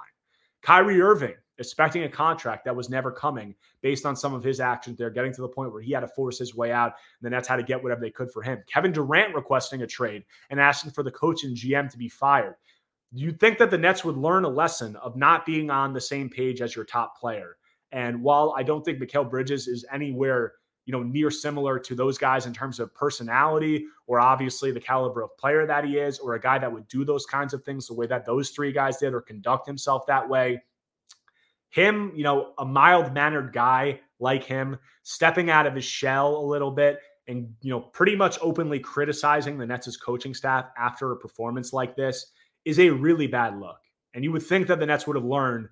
Kyrie 0.62 1.02
Irving 1.02 1.36
expecting 1.58 2.04
a 2.04 2.10
contract 2.10 2.66
that 2.66 2.76
was 2.76 2.90
never 2.90 3.12
coming 3.12 3.56
based 3.82 4.06
on 4.06 4.16
some 4.16 4.34
of 4.34 4.44
his 4.44 4.60
actions 4.60 4.98
there, 4.98 5.10
getting 5.10 5.34
to 5.34 5.42
the 5.42 5.48
point 5.48 5.72
where 5.72 5.82
he 5.82 5.92
had 5.92 6.02
to 6.02 6.08
force 6.08 6.38
his 6.38 6.56
way 6.56 6.72
out. 6.72 6.94
And 7.20 7.26
the 7.26 7.30
Nets 7.30 7.48
had 7.48 7.58
to 7.58 7.64
get 7.64 7.82
whatever 7.82 8.02
they 8.02 8.10
could 8.10 8.32
for 8.32 8.42
him. 8.42 8.62
Kevin 8.68 8.92
Durant 8.92 9.36
requesting 9.36 9.82
a 9.82 9.88
trade 9.88 10.24
and 10.50 10.60
asking 10.60 10.92
for 10.92 11.04
the 11.04 11.12
coach 11.12 11.44
and 11.44 11.56
GM 11.56 11.90
to 11.90 11.98
be 11.98 12.10
fired. 12.10 12.56
You'd 13.12 13.40
think 13.40 13.58
that 13.60 13.72
the 13.72 13.78
Nets 13.78 14.04
would 14.04 14.18
learn 14.18 14.44
a 14.44 14.50
lesson 14.50 14.96
of 14.98 15.16
not 15.16 15.46
being 15.46 15.70
on 15.70 15.94
the 15.94 16.02
same 16.02 16.30
page 16.30 16.62
as 16.62 16.76
your 16.76 16.86
top 16.86 17.18
player. 17.18 17.58
And 17.92 18.22
while 18.22 18.54
I 18.58 18.64
don't 18.64 18.84
think 18.84 19.00
Mikal 19.00 19.30
Bridges 19.30 19.68
is 19.68 19.86
anywhere 19.94 20.54
you 20.86 20.92
know, 20.92 21.04
near 21.04 21.32
similar 21.32 21.80
to 21.80 21.96
those 21.96 22.18
guys 22.18 22.46
in 22.46 22.54
terms 22.54 22.80
of 22.80 22.94
personality 22.94 23.86
or 24.08 24.20
obviously 24.20 24.72
the 24.72 24.80
caliber 24.80 25.24
of 25.24 25.36
player 25.38 25.66
that 25.66 25.84
he 25.84 25.98
is, 25.98 26.20
or 26.20 26.36
a 26.36 26.40
guy 26.40 26.60
that 26.60 26.72
would 26.72 26.88
do 26.88 27.04
those 27.04 27.26
kinds 27.26 27.54
of 27.54 27.64
things 27.64 27.88
the 27.88 27.94
way 27.94 28.06
that 28.06 28.26
those 28.26 28.52
three 28.52 28.72
guys 28.72 28.98
did 28.98 29.14
or 29.14 29.22
conduct 29.22 29.66
himself 29.66 30.06
that 30.06 30.28
way. 30.28 30.62
Him, 31.70 32.12
you 32.16 32.24
know, 32.24 32.54
a 32.60 32.66
mild 32.66 33.14
mannered 33.14 33.52
guy 33.52 34.00
like 34.20 34.44
him, 34.44 34.78
stepping 35.04 35.50
out 35.50 35.66
of 35.66 35.76
his 35.76 35.84
shell 35.84 36.38
a 36.38 36.46
little 36.46 36.72
bit 36.72 37.00
and, 37.28 37.52
you 37.62 37.72
know, 37.72 37.80
pretty 37.80 38.16
much 38.16 38.38
openly 38.42 38.80
criticizing 38.80 39.58
the 39.58 39.66
Nets' 39.66 39.98
coaching 39.98 40.34
staff 40.34 40.68
after 40.78 41.12
a 41.12 41.18
performance 41.18 41.74
like 41.74 41.96
this 41.96 42.32
is 42.64 42.80
a 42.80 42.90
really 42.90 43.28
bad 43.28 43.60
look. 43.60 43.80
And 44.14 44.24
you 44.24 44.32
would 44.32 44.44
think 44.44 44.68
that 44.68 44.80
the 44.80 44.86
Nets 44.86 45.08
would 45.08 45.16
have 45.16 45.26
learned 45.26 45.68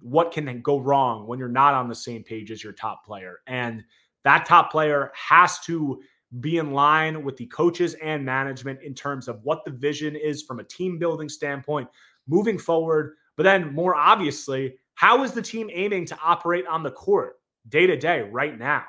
what 0.00 0.32
can 0.32 0.60
go 0.62 0.80
wrong 0.80 1.26
when 1.26 1.38
you're 1.38 1.48
not 1.48 1.74
on 1.74 1.88
the 1.88 1.94
same 1.94 2.24
page 2.24 2.50
as 2.50 2.64
your 2.64 2.72
top 2.72 3.04
player. 3.04 3.38
And 3.46 3.84
that 4.24 4.46
top 4.46 4.70
player 4.70 5.12
has 5.14 5.60
to 5.60 6.02
be 6.40 6.58
in 6.58 6.72
line 6.72 7.22
with 7.22 7.36
the 7.36 7.46
coaches 7.46 7.94
and 8.02 8.24
management 8.24 8.82
in 8.82 8.94
terms 8.94 9.28
of 9.28 9.40
what 9.42 9.64
the 9.64 9.70
vision 9.70 10.16
is 10.16 10.42
from 10.42 10.58
a 10.58 10.64
team 10.64 10.98
building 10.98 11.28
standpoint 11.28 11.88
moving 12.26 12.58
forward. 12.58 13.14
But 13.36 13.44
then, 13.44 13.72
more 13.72 13.94
obviously, 13.94 14.76
how 14.94 15.22
is 15.24 15.32
the 15.32 15.42
team 15.42 15.70
aiming 15.72 16.06
to 16.06 16.18
operate 16.22 16.66
on 16.66 16.82
the 16.82 16.90
court 16.90 17.36
day 17.68 17.86
to 17.86 17.96
day 17.96 18.22
right 18.22 18.58
now? 18.58 18.84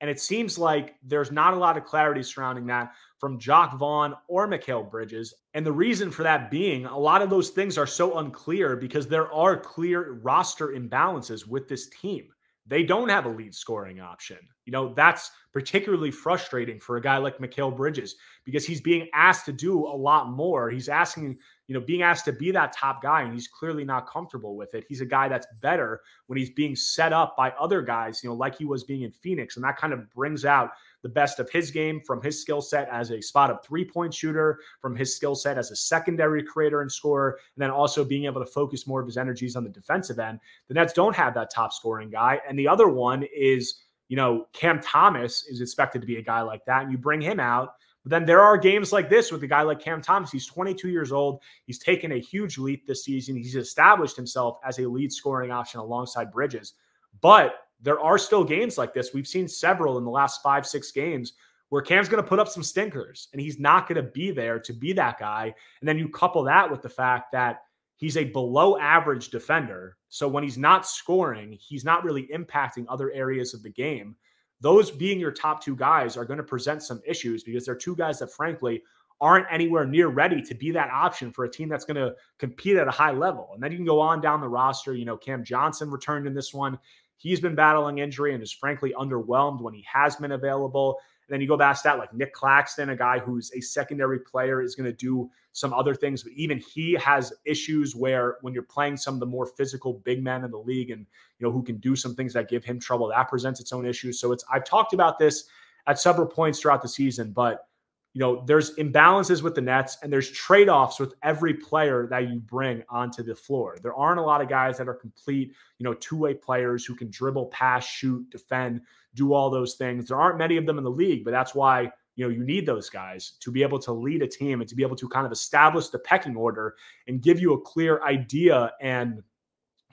And 0.00 0.10
it 0.10 0.20
seems 0.20 0.58
like 0.58 0.96
there's 1.02 1.32
not 1.32 1.54
a 1.54 1.56
lot 1.56 1.78
of 1.78 1.84
clarity 1.84 2.22
surrounding 2.22 2.66
that 2.66 2.92
from 3.18 3.38
Jacque 3.38 3.78
Vaughn 3.78 4.14
or 4.28 4.46
Mikal 4.46 4.90
Bridges. 4.90 5.32
And 5.54 5.64
the 5.64 5.72
reason 5.72 6.10
for 6.10 6.24
that 6.24 6.50
being 6.50 6.84
a 6.84 6.98
lot 6.98 7.22
of 7.22 7.30
those 7.30 7.50
things 7.50 7.78
are 7.78 7.86
so 7.86 8.18
unclear 8.18 8.76
because 8.76 9.06
there 9.06 9.32
are 9.32 9.56
clear 9.56 10.20
roster 10.22 10.68
imbalances 10.68 11.46
with 11.46 11.68
this 11.68 11.88
team 11.88 12.28
they 12.66 12.82
don't 12.82 13.10
have 13.10 13.26
a 13.26 13.28
lead 13.28 13.54
scoring 13.54 14.00
option. 14.00 14.38
You 14.64 14.72
know, 14.72 14.94
that's 14.94 15.30
particularly 15.52 16.10
frustrating 16.10 16.80
for 16.80 16.96
a 16.96 17.00
guy 17.00 17.18
like 17.18 17.38
Mikal 17.38 17.76
Bridges 17.76 18.16
because 18.44 18.64
he's 18.64 18.80
being 18.80 19.08
asked 19.12 19.44
to 19.46 19.52
do 19.52 19.86
a 19.86 19.96
lot 19.96 20.30
more. 20.30 20.70
He's 20.70 20.88
asking, 20.88 21.36
you 21.66 21.74
know, 21.74 21.80
being 21.80 22.02
asked 22.02 22.24
to 22.24 22.32
be 22.32 22.50
that 22.52 22.72
top 22.72 23.02
guy, 23.02 23.22
and 23.22 23.34
he's 23.34 23.48
clearly 23.48 23.84
not 23.84 24.08
comfortable 24.08 24.56
with 24.56 24.74
it. 24.74 24.84
He's 24.88 25.02
a 25.02 25.06
guy 25.06 25.28
that's 25.28 25.46
better 25.60 26.00
when 26.26 26.38
he's 26.38 26.50
being 26.50 26.74
set 26.74 27.12
up 27.12 27.36
by 27.36 27.50
other 27.50 27.82
guys, 27.82 28.22
you 28.22 28.30
know, 28.30 28.36
like 28.36 28.56
he 28.56 28.64
was 28.64 28.84
being 28.84 29.02
in 29.02 29.12
Phoenix. 29.12 29.56
And 29.56 29.64
that 29.64 29.76
kind 29.76 29.92
of 29.92 30.10
brings 30.10 30.46
out 30.46 30.70
the 31.04 31.08
best 31.10 31.38
of 31.38 31.50
his 31.50 31.70
game 31.70 32.00
from 32.00 32.22
his 32.22 32.40
skill 32.40 32.62
set 32.62 32.88
as 32.88 33.10
a 33.10 33.20
spot 33.20 33.50
up 33.50 33.64
three 33.64 33.84
point 33.84 34.12
shooter, 34.12 34.58
from 34.80 34.96
his 34.96 35.14
skill 35.14 35.34
set 35.34 35.58
as 35.58 35.70
a 35.70 35.76
secondary 35.76 36.42
creator 36.42 36.80
and 36.80 36.90
scorer, 36.90 37.38
and 37.54 37.62
then 37.62 37.70
also 37.70 38.06
being 38.06 38.24
able 38.24 38.40
to 38.40 38.50
focus 38.50 38.86
more 38.86 39.00
of 39.00 39.06
his 39.06 39.18
energies 39.18 39.54
on 39.54 39.64
the 39.64 39.70
defensive 39.70 40.18
end. 40.18 40.40
The 40.68 40.74
Nets 40.74 40.94
don't 40.94 41.14
have 41.14 41.34
that 41.34 41.52
top 41.52 41.74
scoring 41.74 42.08
guy. 42.08 42.40
And 42.48 42.58
the 42.58 42.66
other 42.66 42.88
one 42.88 43.22
is, 43.36 43.82
you 44.08 44.16
know, 44.16 44.46
Cam 44.54 44.80
Thomas 44.80 45.46
is 45.46 45.60
expected 45.60 46.00
to 46.00 46.06
be 46.06 46.16
a 46.16 46.22
guy 46.22 46.40
like 46.40 46.64
that. 46.64 46.84
And 46.84 46.90
you 46.90 46.96
bring 46.96 47.20
him 47.20 47.38
out. 47.38 47.74
But 48.02 48.08
then 48.10 48.24
there 48.24 48.40
are 48.40 48.56
games 48.56 48.90
like 48.90 49.10
this 49.10 49.30
with 49.30 49.42
a 49.42 49.46
guy 49.46 49.60
like 49.60 49.80
Cam 49.80 50.00
Thomas. 50.00 50.32
He's 50.32 50.46
22 50.46 50.88
years 50.88 51.12
old. 51.12 51.42
He's 51.66 51.78
taken 51.78 52.12
a 52.12 52.18
huge 52.18 52.56
leap 52.56 52.86
this 52.86 53.04
season. 53.04 53.36
He's 53.36 53.56
established 53.56 54.16
himself 54.16 54.56
as 54.66 54.78
a 54.78 54.88
lead 54.88 55.12
scoring 55.12 55.50
option 55.50 55.80
alongside 55.80 56.32
Bridges. 56.32 56.72
But 57.20 57.56
there 57.80 58.00
are 58.00 58.18
still 58.18 58.44
games 58.44 58.78
like 58.78 58.94
this. 58.94 59.12
We've 59.12 59.26
seen 59.26 59.48
several 59.48 59.98
in 59.98 60.04
the 60.04 60.10
last 60.10 60.42
five, 60.42 60.66
six 60.66 60.90
games 60.90 61.34
where 61.68 61.82
Cam's 61.82 62.08
going 62.08 62.22
to 62.22 62.28
put 62.28 62.38
up 62.38 62.48
some 62.48 62.62
stinkers 62.62 63.28
and 63.32 63.40
he's 63.40 63.58
not 63.58 63.88
going 63.88 63.96
to 63.96 64.10
be 64.10 64.30
there 64.30 64.58
to 64.60 64.72
be 64.72 64.92
that 64.92 65.18
guy. 65.18 65.54
And 65.80 65.88
then 65.88 65.98
you 65.98 66.08
couple 66.08 66.44
that 66.44 66.70
with 66.70 66.82
the 66.82 66.88
fact 66.88 67.32
that 67.32 67.62
he's 67.96 68.16
a 68.16 68.24
below 68.24 68.78
average 68.78 69.30
defender. 69.30 69.96
So 70.08 70.28
when 70.28 70.44
he's 70.44 70.58
not 70.58 70.86
scoring, 70.86 71.58
he's 71.60 71.84
not 71.84 72.04
really 72.04 72.28
impacting 72.34 72.86
other 72.88 73.10
areas 73.12 73.54
of 73.54 73.62
the 73.62 73.70
game. 73.70 74.16
Those 74.60 74.90
being 74.90 75.20
your 75.20 75.32
top 75.32 75.62
two 75.62 75.76
guys 75.76 76.16
are 76.16 76.24
going 76.24 76.38
to 76.38 76.44
present 76.44 76.82
some 76.82 77.02
issues 77.06 77.42
because 77.42 77.66
they're 77.66 77.74
two 77.74 77.96
guys 77.96 78.18
that, 78.20 78.32
frankly, 78.32 78.82
aren't 79.20 79.46
anywhere 79.50 79.86
near 79.86 80.08
ready 80.08 80.42
to 80.42 80.54
be 80.54 80.70
that 80.72 80.90
option 80.90 81.32
for 81.32 81.44
a 81.44 81.50
team 81.50 81.68
that's 81.68 81.84
going 81.84 81.96
to 81.96 82.14
compete 82.38 82.76
at 82.76 82.88
a 82.88 82.92
high 82.92 83.12
level. 83.12 83.50
And 83.54 83.62
then 83.62 83.70
you 83.70 83.78
can 83.78 83.86
go 83.86 84.00
on 84.00 84.20
down 84.20 84.40
the 84.40 84.48
roster. 84.48 84.94
You 84.94 85.04
know, 85.04 85.16
Cam 85.16 85.44
Johnson 85.44 85.90
returned 85.90 86.26
in 86.26 86.34
this 86.34 86.52
one. 86.52 86.78
He's 87.16 87.40
been 87.40 87.54
battling 87.54 87.98
injury 87.98 88.34
and 88.34 88.42
is 88.42 88.52
frankly 88.52 88.92
underwhelmed 88.98 89.60
when 89.60 89.74
he 89.74 89.84
has 89.90 90.16
been 90.16 90.32
available. 90.32 90.98
And 91.26 91.34
then 91.34 91.40
you 91.40 91.48
go 91.48 91.56
past 91.56 91.84
that, 91.84 91.98
like 91.98 92.12
Nic 92.12 92.32
Claxton, 92.34 92.90
a 92.90 92.96
guy 92.96 93.18
who's 93.18 93.50
a 93.54 93.60
secondary 93.60 94.18
player, 94.18 94.60
is 94.60 94.74
going 94.74 94.90
to 94.90 94.96
do 94.96 95.30
some 95.52 95.72
other 95.72 95.94
things, 95.94 96.24
but 96.24 96.32
even 96.32 96.58
he 96.58 96.94
has 96.94 97.32
issues 97.44 97.94
where 97.94 98.38
when 98.40 98.52
you're 98.52 98.64
playing 98.64 98.96
some 98.96 99.14
of 99.14 99.20
the 99.20 99.26
more 99.26 99.46
physical 99.46 99.94
big 100.04 100.22
men 100.22 100.44
in 100.44 100.50
the 100.50 100.58
league 100.58 100.90
and 100.90 101.06
you 101.38 101.46
know 101.46 101.52
who 101.52 101.62
can 101.62 101.76
do 101.76 101.94
some 101.94 102.14
things 102.14 102.32
that 102.32 102.48
give 102.50 102.64
him 102.64 102.80
trouble, 102.80 103.08
that 103.08 103.28
presents 103.28 103.60
its 103.60 103.72
own 103.72 103.86
issues. 103.86 104.18
So 104.18 104.32
it's 104.32 104.44
I've 104.52 104.64
talked 104.64 104.92
about 104.92 105.18
this 105.18 105.44
at 105.86 106.00
several 106.00 106.26
points 106.26 106.58
throughout 106.58 106.82
the 106.82 106.88
season, 106.88 107.30
but 107.30 107.68
you 108.14 108.20
know, 108.20 108.44
there's 108.46 108.76
imbalances 108.76 109.42
with 109.42 109.56
the 109.56 109.60
Nets 109.60 109.98
and 110.02 110.12
there's 110.12 110.30
trade 110.30 110.68
offs 110.68 111.00
with 111.00 111.14
every 111.24 111.52
player 111.52 112.06
that 112.10 112.28
you 112.28 112.38
bring 112.38 112.84
onto 112.88 113.24
the 113.24 113.34
floor. 113.34 113.76
There 113.82 113.94
aren't 113.94 114.20
a 114.20 114.22
lot 114.22 114.40
of 114.40 114.48
guys 114.48 114.78
that 114.78 114.88
are 114.88 114.94
complete, 114.94 115.52
you 115.78 115.84
know, 115.84 115.94
two 115.94 116.16
way 116.16 116.32
players 116.32 116.84
who 116.84 116.94
can 116.94 117.10
dribble, 117.10 117.46
pass, 117.46 117.84
shoot, 117.84 118.30
defend, 118.30 118.82
do 119.16 119.32
all 119.32 119.50
those 119.50 119.74
things. 119.74 120.06
There 120.06 120.20
aren't 120.20 120.38
many 120.38 120.56
of 120.56 120.64
them 120.64 120.78
in 120.78 120.84
the 120.84 120.90
league, 120.90 121.24
but 121.24 121.32
that's 121.32 121.56
why, 121.56 121.90
you 122.14 122.24
know, 122.24 122.30
you 122.30 122.44
need 122.44 122.66
those 122.66 122.88
guys 122.88 123.32
to 123.40 123.50
be 123.50 123.64
able 123.64 123.80
to 123.80 123.92
lead 123.92 124.22
a 124.22 124.28
team 124.28 124.60
and 124.60 124.68
to 124.68 124.76
be 124.76 124.84
able 124.84 124.96
to 124.96 125.08
kind 125.08 125.26
of 125.26 125.32
establish 125.32 125.88
the 125.88 125.98
pecking 125.98 126.36
order 126.36 126.76
and 127.08 127.20
give 127.20 127.40
you 127.40 127.54
a 127.54 127.60
clear 127.60 128.00
idea 128.04 128.70
and, 128.80 129.24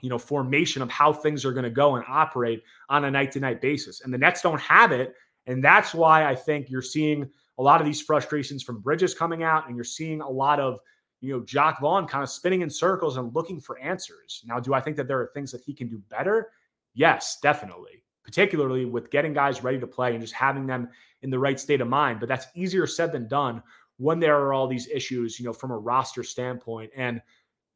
you 0.00 0.08
know, 0.08 0.18
formation 0.18 0.80
of 0.80 0.88
how 0.90 1.12
things 1.12 1.44
are 1.44 1.52
going 1.52 1.64
to 1.64 1.70
go 1.70 1.96
and 1.96 2.04
operate 2.08 2.62
on 2.88 3.04
a 3.04 3.10
night 3.10 3.32
to 3.32 3.40
night 3.40 3.60
basis. 3.60 4.02
And 4.02 4.14
the 4.14 4.18
Nets 4.18 4.42
don't 4.42 4.60
have 4.60 4.92
it. 4.92 5.16
And 5.48 5.64
that's 5.64 5.92
why 5.92 6.24
I 6.24 6.36
think 6.36 6.70
you're 6.70 6.82
seeing 6.82 7.28
a 7.58 7.62
lot 7.62 7.80
of 7.80 7.86
these 7.86 8.00
frustrations 8.00 8.62
from 8.62 8.80
Bridges 8.80 9.14
coming 9.14 9.42
out, 9.42 9.66
and 9.66 9.76
you're 9.76 9.84
seeing 9.84 10.20
a 10.20 10.28
lot 10.28 10.60
of 10.60 10.78
you 11.20 11.32
know 11.32 11.44
Jacque 11.44 11.80
Vaughn 11.80 12.06
kind 12.06 12.22
of 12.22 12.30
spinning 12.30 12.62
in 12.62 12.70
circles 12.70 13.16
and 13.16 13.34
looking 13.34 13.60
for 13.60 13.78
answers. 13.78 14.42
Now, 14.46 14.58
do 14.60 14.74
I 14.74 14.80
think 14.80 14.96
that 14.96 15.08
there 15.08 15.20
are 15.20 15.30
things 15.34 15.52
that 15.52 15.62
he 15.62 15.74
can 15.74 15.88
do 15.88 16.00
better? 16.08 16.50
Yes, 16.94 17.38
definitely. 17.40 18.04
Particularly 18.24 18.84
with 18.84 19.10
getting 19.10 19.32
guys 19.32 19.64
ready 19.64 19.80
to 19.80 19.86
play 19.86 20.12
and 20.12 20.20
just 20.20 20.34
having 20.34 20.66
them 20.66 20.88
in 21.22 21.30
the 21.30 21.38
right 21.38 21.58
state 21.58 21.80
of 21.80 21.88
mind. 21.88 22.20
But 22.20 22.28
that's 22.28 22.46
easier 22.54 22.86
said 22.86 23.12
than 23.12 23.26
done 23.28 23.62
when 23.96 24.20
there 24.20 24.38
are 24.38 24.52
all 24.52 24.66
these 24.66 24.88
issues, 24.88 25.38
you 25.38 25.46
know, 25.46 25.52
from 25.52 25.70
a 25.70 25.78
roster 25.78 26.22
standpoint. 26.22 26.90
And 26.96 27.20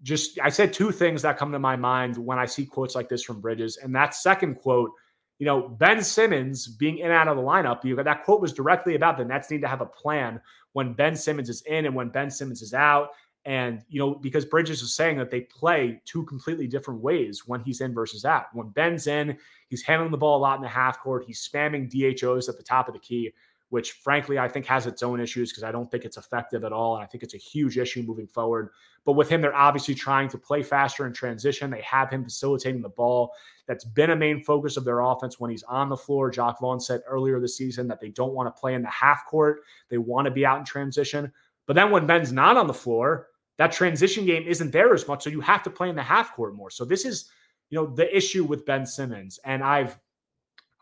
just 0.03 0.39
I 0.41 0.51
said 0.51 0.73
two 0.73 0.93
things 0.93 1.23
that 1.23 1.39
come 1.39 1.53
to 1.53 1.59
my 1.59 1.77
mind 1.77 2.17
when 2.17 2.39
I 2.39 2.47
see 2.47 2.67
quotes 2.67 2.95
like 2.95 3.09
this 3.09 3.23
from 3.23 3.41
Bridges. 3.41 3.79
And 3.79 3.95
that 3.95 4.15
second 4.15 4.57
quote 4.57 4.91
you 5.39 5.47
know, 5.47 5.69
Ben 5.69 6.03
Simmons 6.03 6.67
being 6.67 6.99
in 6.99 7.07
and 7.07 7.15
out 7.15 7.29
of 7.29 7.37
the 7.37 7.43
lineup, 7.43 7.85
you 7.85 7.97
that 8.03 8.25
quote 8.25 8.41
was 8.41 8.53
directly 8.53 8.95
about 8.95 9.19
the 9.19 9.25
Nets 9.25 9.51
need 9.51 9.61
to 9.61 9.69
have 9.69 9.81
a 9.81 9.87
plan 9.87 10.41
when 10.73 10.95
Ben 10.95 11.15
Simmons 11.15 11.49
is 11.49 11.63
in 11.63 11.87
and 11.87 11.95
when 11.95 12.09
Ben 12.09 12.31
Simmons 12.31 12.63
is 12.63 12.75
out. 12.75 13.11
And, 13.45 13.83
you 13.89 14.01
know, 14.01 14.15
because 14.15 14.45
Bridges 14.45 14.83
is 14.83 14.95
saying 14.95 15.19
that 15.19 15.31
they 15.31 15.43
play 15.43 16.01
two 16.05 16.25
completely 16.25 16.67
different 16.67 17.01
ways 17.01 17.43
when 17.47 17.61
he's 17.61 17.81
in 17.81 17.95
versus 17.95 18.25
out. 18.25 18.47
When 18.55 18.71
Ben's 18.71 19.07
in, 19.07 19.39
he's 19.69 19.83
handling 19.83 20.11
the 20.11 20.17
ball 20.17 20.39
a 20.39 20.43
lot 20.43 20.57
in 20.57 20.63
the 20.63 20.69
half 20.69 21.01
court. 21.01 21.25
He's 21.27 21.49
spamming 21.49 21.89
DHOs 21.89 22.49
at 22.49 22.57
the 22.57 22.65
top 22.65 22.89
of 22.89 22.95
the 22.95 23.01
key 23.01 23.33
which 23.71 23.93
frankly 23.93 24.39
I 24.39 24.49
think 24.49 24.67
has 24.67 24.87
its 24.87 25.03
own 25.03 25.21
issues 25.21 25.51
because 25.51 25.65
I 25.65 25.73
don't 25.73 25.91
think 25.91 26.05
it's 26.05 26.17
effective 26.17 26.65
at 26.65 26.73
all. 26.73 26.97
And 26.97 27.05
I 27.05 27.07
think 27.07 27.25
it's 27.25 27.35
a 27.35 27.39
huge 27.39 27.79
issue 27.79 28.03
moving 28.03 28.27
forward. 28.27 28.71
But 29.07 29.13
with 29.13 29.31
him, 29.31 29.41
they're 29.41 29.55
obviously 29.55 29.95
trying 29.95 30.29
to 30.29 30.37
play 30.37 30.63
faster 30.63 31.07
in 31.07 31.15
transition. 31.15 31.71
They 31.71 31.81
have 31.81 32.11
him 32.11 32.25
facilitating 32.25 32.83
the 32.83 32.91
ball. 32.91 33.33
That's 33.67 33.85
been 33.85 34.11
a 34.11 34.17
main 34.17 34.43
focus 34.43 34.77
of 34.77 34.85
their 34.85 35.01
offense 35.01 35.41
when 35.41 35.51
he's 35.51 35.63
on 35.63 35.89
the 35.89 35.97
floor. 35.97 36.31
Jacque 36.31 36.61
Vaughn 36.61 36.81
said 36.81 37.01
earlier 37.09 37.41
this 37.41 37.57
season 37.57 37.89
that 37.89 38.01
they 38.01 38.11
don't 38.11 38.35
want 38.35 38.55
to 38.55 38.61
play 38.61 38.75
in 38.75 38.83
the 38.83 38.91
half 38.91 39.25
court, 39.27 39.61
they 39.89 39.97
want 39.97 40.27
to 40.27 40.31
be 40.31 40.45
out 40.45 40.59
in 40.59 40.65
transition. 40.65 41.33
But 41.67 41.75
then 41.75 41.91
when 41.91 42.07
Ben's 42.07 42.33
not 42.33 42.57
on 42.57 42.67
the 42.67 42.75
floor, 42.75 43.29
that 43.59 43.73
transition 43.73 44.27
game 44.27 44.45
isn't 44.47 44.73
there 44.73 44.93
as 44.93 45.09
much. 45.09 45.25
So 45.25 45.31
you 45.31 45.41
have 45.41 45.63
to 45.63 45.71
play 45.71 45.89
in 45.89 45.97
the 45.97 46.03
half 46.03 46.35
court 46.35 46.55
more. 46.55 46.71
So 46.71 46.85
this 46.85 47.05
is, 47.05 47.31
you 47.71 47.79
know, 47.79 47.87
the 47.87 48.15
issue 48.15 48.45
with 48.45 48.67
Ben 48.67 48.85
Simmons. 48.85 49.39
And 49.45 49.63
I've 49.63 49.99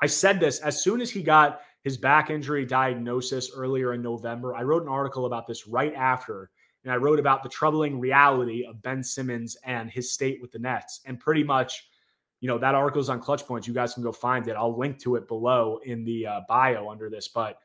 I 0.02 0.06
said 0.06 0.40
this 0.40 0.60
as 0.60 0.82
soon 0.82 1.00
as 1.00 1.10
he 1.10 1.22
got 1.22 1.60
his 1.82 1.96
back 1.96 2.30
injury 2.30 2.64
diagnosis 2.66 3.50
earlier 3.54 3.92
in 3.92 4.02
November. 4.02 4.54
I 4.54 4.62
wrote 4.62 4.82
an 4.82 4.88
article 4.88 5.26
about 5.26 5.46
this 5.46 5.66
right 5.68 5.94
after, 5.94 6.50
and 6.84 6.92
I 6.92 6.96
wrote 6.96 7.18
about 7.18 7.42
the 7.42 7.48
troubling 7.48 7.98
reality 7.98 8.64
of 8.64 8.82
Ben 8.82 9.02
Simmons 9.02 9.56
and 9.64 9.90
his 9.90 10.12
state 10.12 10.40
with 10.40 10.52
the 10.52 10.58
Nets. 10.58 11.00
And 11.06 11.18
pretty 11.18 11.42
much, 11.42 11.88
you 12.40 12.48
know, 12.48 12.58
that 12.58 12.74
article 12.74 13.00
is 13.00 13.08
on 13.08 13.20
Clutch 13.20 13.46
Points. 13.46 13.66
You 13.66 13.72
guys 13.72 13.94
can 13.94 14.02
go 14.02 14.12
find 14.12 14.46
it. 14.48 14.56
I'll 14.56 14.78
link 14.78 14.98
to 15.00 15.16
it 15.16 15.26
below 15.26 15.80
in 15.84 16.04
the 16.04 16.26
uh, 16.26 16.40
bio 16.46 16.90
under 16.90 17.08
this. 17.08 17.28
But 17.28 17.58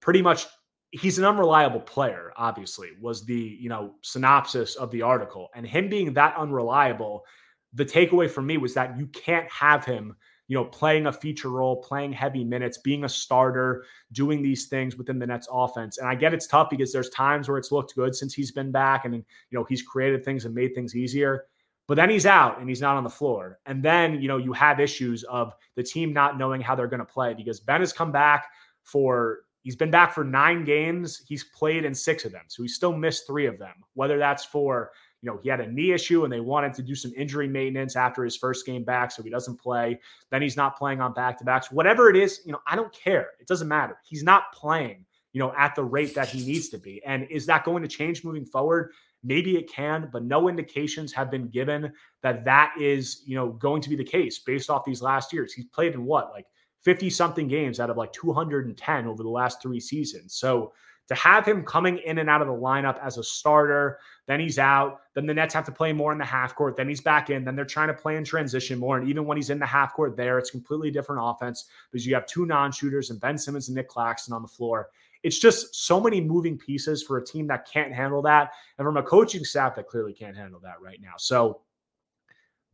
pretty 0.00 0.20
much, 0.20 0.46
he's 0.90 1.18
an 1.18 1.24
unreliable 1.24 1.80
player. 1.80 2.32
Obviously, 2.36 2.90
was 3.00 3.24
the 3.24 3.56
you 3.58 3.70
know 3.70 3.94
synopsis 4.02 4.76
of 4.76 4.90
the 4.90 5.00
article, 5.00 5.48
and 5.54 5.66
him 5.66 5.88
being 5.88 6.12
that 6.14 6.36
unreliable. 6.36 7.24
The 7.72 7.84
takeaway 7.84 8.30
for 8.30 8.42
me 8.42 8.56
was 8.58 8.74
that 8.74 8.96
you 8.96 9.06
can't 9.08 9.50
have 9.50 9.84
him 9.84 10.16
you 10.48 10.56
know, 10.56 10.64
playing 10.64 11.06
a 11.06 11.12
feature 11.12 11.50
role, 11.50 11.76
playing 11.76 12.12
heavy 12.12 12.44
minutes, 12.44 12.78
being 12.78 13.04
a 13.04 13.08
starter, 13.08 13.84
doing 14.12 14.42
these 14.42 14.66
things 14.66 14.96
within 14.96 15.18
the 15.18 15.26
Nets 15.26 15.48
offense. 15.50 15.98
And 15.98 16.08
I 16.08 16.14
get 16.14 16.34
it's 16.34 16.46
tough 16.46 16.70
because 16.70 16.92
there's 16.92 17.10
times 17.10 17.48
where 17.48 17.58
it's 17.58 17.72
looked 17.72 17.94
good 17.94 18.14
since 18.14 18.32
he's 18.32 18.52
been 18.52 18.70
back 18.70 19.04
and, 19.04 19.14
you 19.14 19.24
know, 19.50 19.64
he's 19.64 19.82
created 19.82 20.24
things 20.24 20.44
and 20.44 20.54
made 20.54 20.74
things 20.74 20.94
easier. 20.94 21.46
But 21.88 21.96
then 21.96 22.10
he's 22.10 22.26
out 22.26 22.58
and 22.60 22.68
he's 22.68 22.80
not 22.80 22.96
on 22.96 23.04
the 23.04 23.10
floor. 23.10 23.58
And 23.66 23.82
then, 23.82 24.20
you 24.20 24.28
know, 24.28 24.38
you 24.38 24.52
have 24.52 24.80
issues 24.80 25.22
of 25.24 25.52
the 25.76 25.82
team 25.82 26.12
not 26.12 26.38
knowing 26.38 26.60
how 26.60 26.74
they're 26.74 26.88
going 26.88 27.00
to 27.00 27.04
play 27.04 27.34
because 27.34 27.60
Ben 27.60 27.80
has 27.80 27.92
come 27.92 28.12
back 28.12 28.48
for 28.82 29.40
he's 29.62 29.76
been 29.76 29.90
back 29.90 30.12
for 30.12 30.24
nine 30.24 30.64
games. 30.64 31.22
He's 31.26 31.44
played 31.44 31.84
in 31.84 31.94
six 31.94 32.24
of 32.24 32.32
them. 32.32 32.44
So 32.48 32.62
he 32.62 32.68
still 32.68 32.96
missed 32.96 33.26
three 33.26 33.46
of 33.46 33.58
them, 33.58 33.74
whether 33.94 34.18
that's 34.18 34.44
for 34.44 34.90
you 35.22 35.30
know, 35.30 35.38
he 35.42 35.48
had 35.48 35.60
a 35.60 35.70
knee 35.70 35.92
issue 35.92 36.24
and 36.24 36.32
they 36.32 36.40
wanted 36.40 36.74
to 36.74 36.82
do 36.82 36.94
some 36.94 37.12
injury 37.16 37.48
maintenance 37.48 37.96
after 37.96 38.24
his 38.24 38.36
first 38.36 38.66
game 38.66 38.84
back. 38.84 39.10
So 39.10 39.22
he 39.22 39.30
doesn't 39.30 39.60
play. 39.60 39.98
Then 40.30 40.42
he's 40.42 40.56
not 40.56 40.76
playing 40.76 41.00
on 41.00 41.14
back 41.14 41.38
to 41.38 41.44
backs. 41.44 41.70
Whatever 41.70 42.10
it 42.10 42.16
is, 42.16 42.40
you 42.44 42.52
know, 42.52 42.60
I 42.66 42.76
don't 42.76 42.92
care. 42.92 43.30
It 43.40 43.48
doesn't 43.48 43.68
matter. 43.68 43.98
He's 44.04 44.22
not 44.22 44.52
playing, 44.52 45.04
you 45.32 45.40
know, 45.40 45.52
at 45.56 45.74
the 45.74 45.84
rate 45.84 46.14
that 46.14 46.28
he 46.28 46.44
needs 46.44 46.68
to 46.70 46.78
be. 46.78 47.02
And 47.04 47.26
is 47.30 47.46
that 47.46 47.64
going 47.64 47.82
to 47.82 47.88
change 47.88 48.24
moving 48.24 48.44
forward? 48.44 48.92
Maybe 49.24 49.56
it 49.56 49.68
can, 49.68 50.08
but 50.12 50.22
no 50.22 50.48
indications 50.48 51.12
have 51.12 51.30
been 51.30 51.48
given 51.48 51.92
that 52.22 52.44
that 52.44 52.74
is, 52.78 53.22
you 53.26 53.34
know, 53.34 53.50
going 53.50 53.82
to 53.82 53.88
be 53.88 53.96
the 53.96 54.04
case 54.04 54.38
based 54.38 54.70
off 54.70 54.84
these 54.84 55.02
last 55.02 55.32
years. 55.32 55.52
He's 55.52 55.64
played 55.66 55.94
in 55.94 56.04
what, 56.04 56.30
like 56.30 56.46
50 56.82 57.10
something 57.10 57.48
games 57.48 57.80
out 57.80 57.90
of 57.90 57.96
like 57.96 58.12
210 58.12 59.06
over 59.06 59.22
the 59.22 59.28
last 59.28 59.60
three 59.60 59.80
seasons. 59.80 60.34
So, 60.34 60.72
to 61.08 61.14
have 61.14 61.46
him 61.46 61.64
coming 61.64 61.98
in 61.98 62.18
and 62.18 62.28
out 62.28 62.42
of 62.42 62.48
the 62.48 62.54
lineup 62.54 62.98
as 63.00 63.16
a 63.16 63.22
starter, 63.22 63.98
then 64.26 64.40
he's 64.40 64.58
out. 64.58 65.00
Then 65.14 65.26
the 65.26 65.34
Nets 65.34 65.54
have 65.54 65.64
to 65.66 65.72
play 65.72 65.92
more 65.92 66.10
in 66.10 66.18
the 66.18 66.24
half 66.24 66.54
court. 66.56 66.76
Then 66.76 66.88
he's 66.88 67.00
back 67.00 67.30
in. 67.30 67.44
Then 67.44 67.54
they're 67.54 67.64
trying 67.64 67.88
to 67.88 67.94
play 67.94 68.16
in 68.16 68.24
transition 68.24 68.78
more. 68.78 68.98
And 68.98 69.08
even 69.08 69.24
when 69.24 69.36
he's 69.36 69.50
in 69.50 69.60
the 69.60 69.66
half 69.66 69.94
court 69.94 70.16
there, 70.16 70.38
it's 70.38 70.50
completely 70.50 70.90
different 70.90 71.22
offense 71.24 71.66
because 71.90 72.04
you 72.06 72.14
have 72.14 72.26
two 72.26 72.44
non 72.44 72.72
shooters 72.72 73.10
and 73.10 73.20
Ben 73.20 73.38
Simmons 73.38 73.68
and 73.68 73.76
Nic 73.76 73.88
Claxton 73.88 74.34
on 74.34 74.42
the 74.42 74.48
floor. 74.48 74.88
It's 75.22 75.38
just 75.38 75.74
so 75.74 76.00
many 76.00 76.20
moving 76.20 76.58
pieces 76.58 77.02
for 77.02 77.18
a 77.18 77.24
team 77.24 77.46
that 77.48 77.70
can't 77.70 77.92
handle 77.92 78.22
that. 78.22 78.52
And 78.78 78.84
from 78.84 78.96
a 78.96 79.02
coaching 79.02 79.44
staff 79.44 79.76
that 79.76 79.86
clearly 79.86 80.12
can't 80.12 80.36
handle 80.36 80.60
that 80.60 80.80
right 80.80 81.00
now. 81.00 81.14
So 81.18 81.62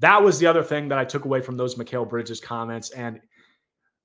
that 0.00 0.22
was 0.22 0.38
the 0.38 0.46
other 0.46 0.62
thing 0.62 0.88
that 0.88 0.98
I 0.98 1.04
took 1.04 1.26
away 1.26 1.40
from 1.42 1.56
those 1.56 1.74
Mikal 1.74 2.08
Bridges 2.08 2.40
comments. 2.40 2.90
And, 2.90 3.20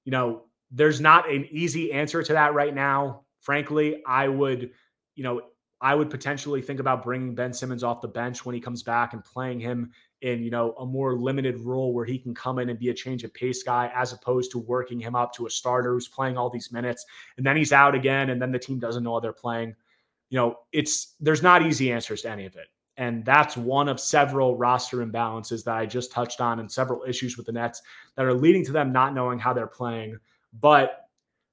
you 0.04 0.12
know, 0.12 0.44
there's 0.70 1.00
not 1.00 1.32
an 1.32 1.48
easy 1.50 1.94
answer 1.94 2.22
to 2.22 2.34
that 2.34 2.54
right 2.54 2.76
now 2.76 3.24
frankly, 3.40 4.04
I 4.06 4.28
would, 4.28 4.72
you 5.16 5.24
know, 5.24 5.42
I 5.80 5.94
would 5.94 6.10
potentially 6.10 6.62
think 6.62 6.80
about 6.80 7.04
bringing 7.04 7.36
Ben 7.36 7.54
Simmons 7.54 7.84
off 7.84 8.02
the 8.02 8.08
bench 8.08 8.46
when 8.46 8.56
he 8.56 8.62
comes 8.62 8.82
back 8.82 9.14
and 9.14 9.24
playing 9.24 9.60
him 9.60 9.92
in, 10.22 10.44
you 10.44 10.50
know, 10.50 10.74
a 10.74 10.86
more 10.86 11.16
limited 11.16 11.60
role 11.62 11.94
where 11.94 12.06
he 12.06 12.18
can 12.18 12.34
come 12.34 12.58
in 12.58 12.70
and 12.70 12.80
be 12.80 12.90
a 12.90 12.94
change 12.94 13.24
of 13.24 13.34
pace 13.34 13.62
guy 13.62 13.92
as 13.94 14.12
opposed 14.12 14.52
to 14.52 14.58
working 14.58 15.00
him 15.00 15.16
up 15.16 15.34
to 15.34 15.46
a 15.46 15.50
starter 15.50 15.94
who's 15.94 16.08
playing 16.08 16.36
all 16.38 16.50
these 16.50 16.72
minutes 16.72 17.06
and 17.38 17.46
then 17.46 17.56
he's 17.56 17.72
out 17.72 17.94
again 17.94 18.32
and 18.32 18.42
then 18.42 18.52
the 18.52 18.58
team 18.58 18.80
doesn't 18.80 19.04
know 19.04 19.20
they're 19.20 19.34
playing. 19.34 19.76
You 20.30 20.38
know, 20.38 20.56
it's 20.72 21.16
there's 21.20 21.44
not 21.44 21.64
easy 21.66 21.92
answers 21.92 22.24
to 22.24 22.32
any 22.32 22.46
of 22.46 22.56
it. 22.56 22.68
And 22.98 23.24
that's 23.24 23.56
one 23.56 23.88
of 23.88 24.00
several 24.00 24.58
roster 24.58 25.06
imbalances 25.06 25.64
that 25.66 25.76
I 25.76 25.86
just 25.86 26.12
touched 26.12 26.42
on 26.42 26.60
and 26.60 26.72
several 26.72 27.04
issues 27.08 27.38
with 27.38 27.46
the 27.46 27.52
Nets 27.52 27.84
that 28.16 28.26
are 28.26 28.34
leading 28.34 28.66
to 28.66 28.72
them 28.72 28.92
not 28.92 29.14
knowing 29.14 29.38
how 29.38 29.54
they're 29.54 29.68
playing. 29.68 30.18
But 30.60 31.07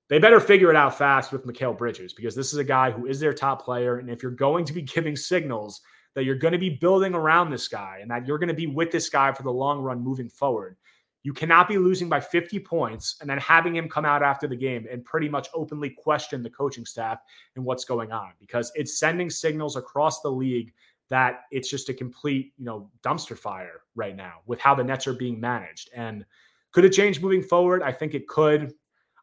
they 0.09 0.19
better 0.19 0.41
figure 0.41 0.71
it 0.71 0.77
out 0.77 0.97
fast 0.97 1.33
with 1.33 1.47
Mikal 1.47 1.77
Bridges 1.77 2.13
because 2.13 2.35
this 2.35 2.53
is 2.53 2.59
a 2.59 2.65
guy 2.65 2.91
who 2.91 3.07
is 3.07 3.21
their 3.21 3.33
top 3.33 3.65
player. 3.65 3.99
And 3.99 4.11
if 4.11 4.23
you're 4.23 4.33
going 4.33 4.65
to 4.67 4.73
be 4.73 4.83
giving 4.95 5.17
signals 5.17 5.81
that 6.15 6.25
you're 6.25 6.37
going 6.37 6.53
to 6.53 6.59
be 6.59 6.71
building 6.71 7.15
around 7.15 7.51
this 7.51 7.67
guy 7.69 7.99
and 8.01 8.11
that 8.11 8.27
you're 8.27 8.39
going 8.39 8.49
to 8.49 8.55
be 8.55 8.67
with 8.67 8.91
this 8.91 9.09
guy 9.09 9.33
for 9.33 9.43
the 9.43 9.51
long 9.51 9.81
run 9.81 10.01
moving 10.01 10.29
forward, 10.29 10.77
you 11.25 11.33
cannot 11.33 11.69
be 11.69 11.79
losing 11.79 12.09
by 12.09 12.21
50 12.21 12.61
points 12.61 13.17
and 13.21 13.29
then 13.29 13.39
having 13.39 13.75
him 13.75 13.89
come 13.89 14.05
out 14.05 14.23
after 14.23 14.47
the 14.47 14.55
game 14.55 14.87
and 14.91 15.05
pretty 15.05 15.29
much 15.29 15.49
openly 15.55 15.89
question 15.91 16.43
the 16.43 16.51
coaching 16.51 16.85
staff 16.85 17.19
and 17.57 17.65
what's 17.65 17.85
going 17.85 18.13
on 18.13 18.33
because 18.39 18.71
it's 18.75 18.99
sending 18.99 19.31
signals 19.31 19.75
across 19.75 20.21
the 20.21 20.31
league 20.31 20.73
that 21.09 21.43
it's 21.51 21.71
just 21.71 21.89
a 21.89 21.95
complete, 21.95 22.53
you 22.59 22.65
know, 22.65 22.91
dumpster 23.03 23.37
fire 23.37 23.83
right 23.95 24.17
now 24.17 24.35
with 24.47 24.61
how 24.61 24.75
the 24.75 24.85
Nets 24.85 25.07
are 25.07 25.15
being 25.15 25.41
managed. 25.41 25.91
And 25.95 26.25
could 26.73 26.85
it 26.85 26.91
change 26.91 27.21
moving 27.21 27.43
forward? 27.43 27.83
I 27.83 27.93
think 27.93 28.15
it 28.15 28.29
could. 28.29 28.75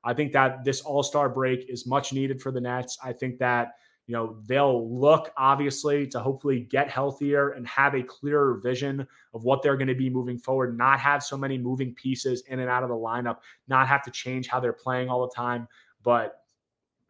I 0.03 0.13
think 0.13 0.31
that 0.33 0.63
this 0.63 0.81
All 0.81 1.03
Star 1.03 1.29
break 1.29 1.69
is 1.69 1.85
much 1.85 2.13
needed 2.13 2.41
for 2.41 2.51
the 2.51 2.61
Nets. 2.61 2.97
I 3.03 3.13
think 3.13 3.37
that 3.39 3.73
you 4.07 4.15
know 4.15 4.37
they'll 4.47 4.89
look 4.89 5.31
obviously 5.37 6.07
to 6.07 6.19
hopefully 6.19 6.61
get 6.61 6.89
healthier 6.89 7.51
and 7.51 7.67
have 7.67 7.93
a 7.93 8.03
clearer 8.03 8.59
vision 8.63 9.07
of 9.33 9.43
what 9.43 9.61
they're 9.61 9.77
going 9.77 9.87
to 9.87 9.95
be 9.95 10.09
moving 10.09 10.37
forward. 10.37 10.77
Not 10.77 10.99
have 10.99 11.23
so 11.23 11.37
many 11.37 11.57
moving 11.57 11.93
pieces 11.93 12.41
in 12.47 12.59
and 12.59 12.69
out 12.69 12.83
of 12.83 12.89
the 12.89 12.95
lineup. 12.95 13.37
Not 13.67 13.87
have 13.87 14.03
to 14.03 14.11
change 14.11 14.47
how 14.47 14.59
they're 14.59 14.73
playing 14.73 15.09
all 15.09 15.21
the 15.21 15.33
time. 15.33 15.67
But 16.03 16.43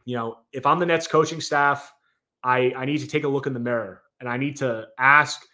you 0.05 0.15
know, 0.15 0.39
if 0.51 0.65
I'm 0.65 0.79
the 0.79 0.85
Nets 0.85 1.07
coaching 1.07 1.41
staff, 1.41 1.93
I 2.43 2.73
I 2.75 2.85
need 2.85 2.99
to 2.99 3.07
take 3.07 3.23
a 3.23 3.29
look 3.29 3.47
in 3.47 3.53
the 3.53 3.59
mirror 3.59 4.03
and 4.19 4.29
I 4.29 4.37
need 4.37 4.55
to 4.57 4.87
ask 4.97 5.45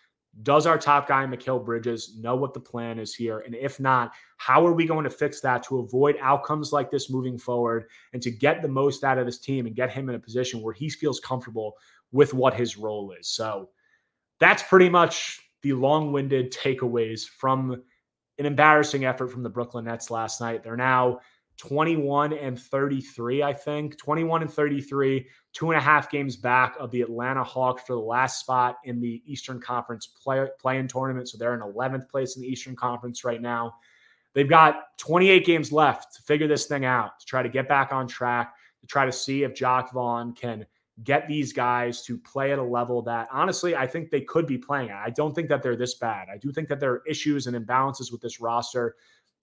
does 0.43 0.65
our 0.65 0.77
top 0.77 1.07
guy, 1.07 1.25
Mikal 1.25 1.63
Bridges, 1.63 2.15
know 2.17 2.35
what 2.35 2.53
the 2.53 2.59
plan 2.59 2.99
is 2.99 3.15
here? 3.15 3.39
And 3.39 3.55
if 3.55 3.79
not, 3.79 4.13
how 4.37 4.65
are 4.65 4.73
we 4.73 4.85
going 4.85 5.03
to 5.03 5.09
fix 5.09 5.41
that 5.41 5.63
to 5.63 5.79
avoid 5.79 6.17
outcomes 6.21 6.71
like 6.71 6.91
this 6.91 7.09
moving 7.09 7.37
forward 7.37 7.85
and 8.13 8.21
to 8.21 8.31
get 8.31 8.61
the 8.61 8.67
most 8.67 9.03
out 9.03 9.17
of 9.17 9.25
this 9.25 9.39
team 9.39 9.65
and 9.65 9.75
get 9.75 9.89
him 9.89 10.09
in 10.09 10.15
a 10.15 10.19
position 10.19 10.61
where 10.61 10.73
he 10.73 10.89
feels 10.89 11.19
comfortable 11.19 11.73
with 12.11 12.33
what 12.33 12.53
his 12.53 12.77
role 12.77 13.13
is? 13.19 13.27
So 13.27 13.69
that's 14.39 14.63
pretty 14.63 14.89
much 14.89 15.39
the 15.63 15.73
long 15.73 16.11
winded 16.11 16.53
takeaways 16.53 17.27
from 17.27 17.81
an 18.37 18.45
embarrassing 18.45 19.05
effort 19.05 19.29
from 19.29 19.41
the 19.41 19.49
Brooklyn 19.49 19.85
Nets 19.85 20.11
last 20.11 20.39
night. 20.39 20.63
They're 20.63 20.77
now 20.77 21.19
21 21.57 22.33
and 22.33 22.59
33, 22.59 23.43
I 23.43 23.53
think. 23.53 23.97
21 23.97 24.43
and 24.43 24.53
33, 24.53 25.27
two 25.53 25.71
and 25.71 25.77
a 25.77 25.81
half 25.81 26.09
games 26.09 26.35
back 26.35 26.75
of 26.79 26.91
the 26.91 27.01
Atlanta 27.01 27.43
Hawks 27.43 27.83
for 27.85 27.93
the 27.93 27.99
last 27.99 28.39
spot 28.39 28.77
in 28.83 29.01
the 29.01 29.21
Eastern 29.25 29.59
Conference 29.59 30.07
play, 30.07 30.45
play-in 30.59 30.87
tournament. 30.87 31.29
So 31.29 31.37
they're 31.37 31.55
in 31.55 31.61
11th 31.61 32.09
place 32.09 32.35
in 32.35 32.43
the 32.43 32.47
Eastern 32.47 32.75
Conference 32.75 33.23
right 33.23 33.41
now. 33.41 33.75
They've 34.33 34.47
got 34.47 34.97
28 34.97 35.45
games 35.45 35.71
left 35.71 36.15
to 36.15 36.21
figure 36.21 36.47
this 36.47 36.67
thing 36.67 36.85
out, 36.85 37.19
to 37.19 37.25
try 37.25 37.41
to 37.41 37.49
get 37.49 37.67
back 37.67 37.91
on 37.91 38.07
track, 38.07 38.53
to 38.81 38.87
try 38.87 39.05
to 39.05 39.11
see 39.11 39.41
if 39.43 39.55
Jacque 39.55 39.91
Vaughn 39.91 40.33
can 40.33 40.65
get 41.03 41.27
these 41.27 41.53
guys 41.53 42.01
to 42.03 42.17
play 42.17 42.51
at 42.51 42.59
a 42.59 42.63
level 42.63 43.03
that 43.03 43.27
honestly 43.31 43.75
I 43.75 43.85
think 43.85 44.09
they 44.09 44.21
could 44.21 44.47
be 44.47 44.57
playing 44.57 44.89
at. 44.89 44.97
I 44.97 45.11
don't 45.11 45.33
think 45.33 45.47
that 45.49 45.61
they're 45.61 45.75
this 45.75 45.95
bad. 45.95 46.27
I 46.31 46.37
do 46.37 46.51
think 46.51 46.67
that 46.69 46.79
there 46.79 46.91
are 46.91 47.03
issues 47.07 47.45
and 47.45 47.55
imbalances 47.55 48.11
with 48.11 48.21
this 48.21 48.39
roster 48.39 48.95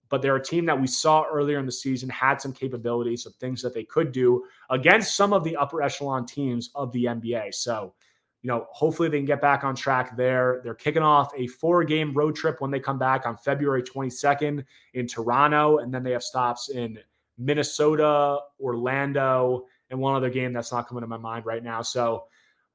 but 0.09 0.21
they're 0.21 0.35
a 0.35 0.43
team 0.43 0.65
that 0.65 0.79
we 0.79 0.87
saw 0.87 1.25
earlier 1.31 1.59
in 1.59 1.65
the 1.65 1.71
season 1.71 2.09
had 2.09 2.39
some 2.39 2.53
capabilities 2.53 3.25
of 3.25 3.35
things 3.35 3.61
that 3.61 3.73
they 3.73 3.83
could 3.83 4.11
do 4.11 4.43
against 4.69 5.15
some 5.15 5.33
of 5.33 5.43
the 5.43 5.55
upper 5.55 5.81
echelon 5.81 6.25
teams 6.25 6.69
of 6.75 6.91
the 6.91 7.05
NBA. 7.05 7.53
So, 7.53 7.93
you 8.41 8.47
know, 8.49 8.67
hopefully 8.71 9.09
they 9.09 9.17
can 9.17 9.25
get 9.25 9.41
back 9.41 9.63
on 9.63 9.75
track 9.75 10.15
there. 10.15 10.61
They're 10.63 10.75
kicking 10.75 11.01
off 11.01 11.31
a 11.35 11.47
four 11.47 11.83
game 11.83 12.13
road 12.13 12.35
trip 12.35 12.61
when 12.61 12.71
they 12.71 12.79
come 12.79 12.99
back 12.99 13.25
on 13.25 13.37
February 13.37 13.81
22nd 13.81 14.63
in 14.93 15.07
Toronto. 15.07 15.79
And 15.79 15.93
then 15.93 16.03
they 16.03 16.11
have 16.11 16.23
stops 16.23 16.69
in 16.69 16.99
Minnesota, 17.37 18.39
Orlando, 18.59 19.65
and 19.89 19.99
one 19.99 20.15
other 20.15 20.29
game 20.29 20.53
that's 20.53 20.71
not 20.71 20.87
coming 20.87 21.01
to 21.01 21.07
my 21.07 21.17
mind 21.17 21.45
right 21.45 21.63
now. 21.63 21.81
So, 21.81 22.25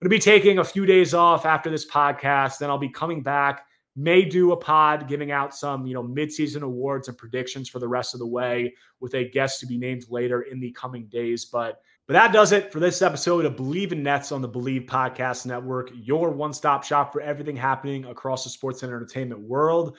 I'm 0.01 0.09
going 0.09 0.19
to 0.19 0.25
be 0.25 0.33
taking 0.33 0.59
a 0.61 0.64
few 0.64 0.87
days 0.87 1.12
off 1.12 1.45
after 1.45 1.69
this 1.69 1.87
podcast. 1.87 2.57
Then 2.59 2.71
I'll 2.71 2.79
be 2.79 2.88
coming 2.88 3.23
back 3.23 3.66
may 3.96 4.24
do 4.24 4.53
a 4.53 4.57
pod 4.57 5.09
giving 5.09 5.31
out 5.31 5.55
some, 5.55 5.87
you 5.87 5.94
know, 5.94 6.03
midseason 6.03 6.62
awards 6.62 7.09
and 7.09 7.18
predictions 7.18 7.68
for 7.68 7.79
the 7.79 7.88
rest 7.88 8.14
of 8.14 8.20
the 8.20 8.26
way 8.26 8.74
with 9.00 9.14
a 9.14 9.29
guest 9.31 9.61
to 9.61 9.66
be 9.66 9.79
named 9.79 10.05
later 10.09 10.42
in 10.42 10.61
the 10.61 10.72
coming 10.72 11.07
days. 11.07 11.44
But 11.44 11.81
but 12.07 12.14
that 12.14 12.33
does 12.33 12.50
it 12.50 12.72
for 12.72 12.81
this 12.81 13.03
episode 13.03 13.44
of 13.44 13.57
believe 13.57 13.92
in 13.92 14.03
Nets 14.03 14.33
on 14.33 14.42
the 14.42 14.48
believe 14.48 14.83
Podcast 14.83 15.46
Network, 15.46 15.92
your 15.94 16.31
one-stop 16.31 16.83
shop 16.83 17.12
for 17.12 17.20
everything 17.20 17.55
happening 17.55 18.05
across 18.07 18.42
the 18.42 18.50
sports 18.50 18.83
and 18.83 18.90
entertainment 18.90 19.40
world. 19.40 19.96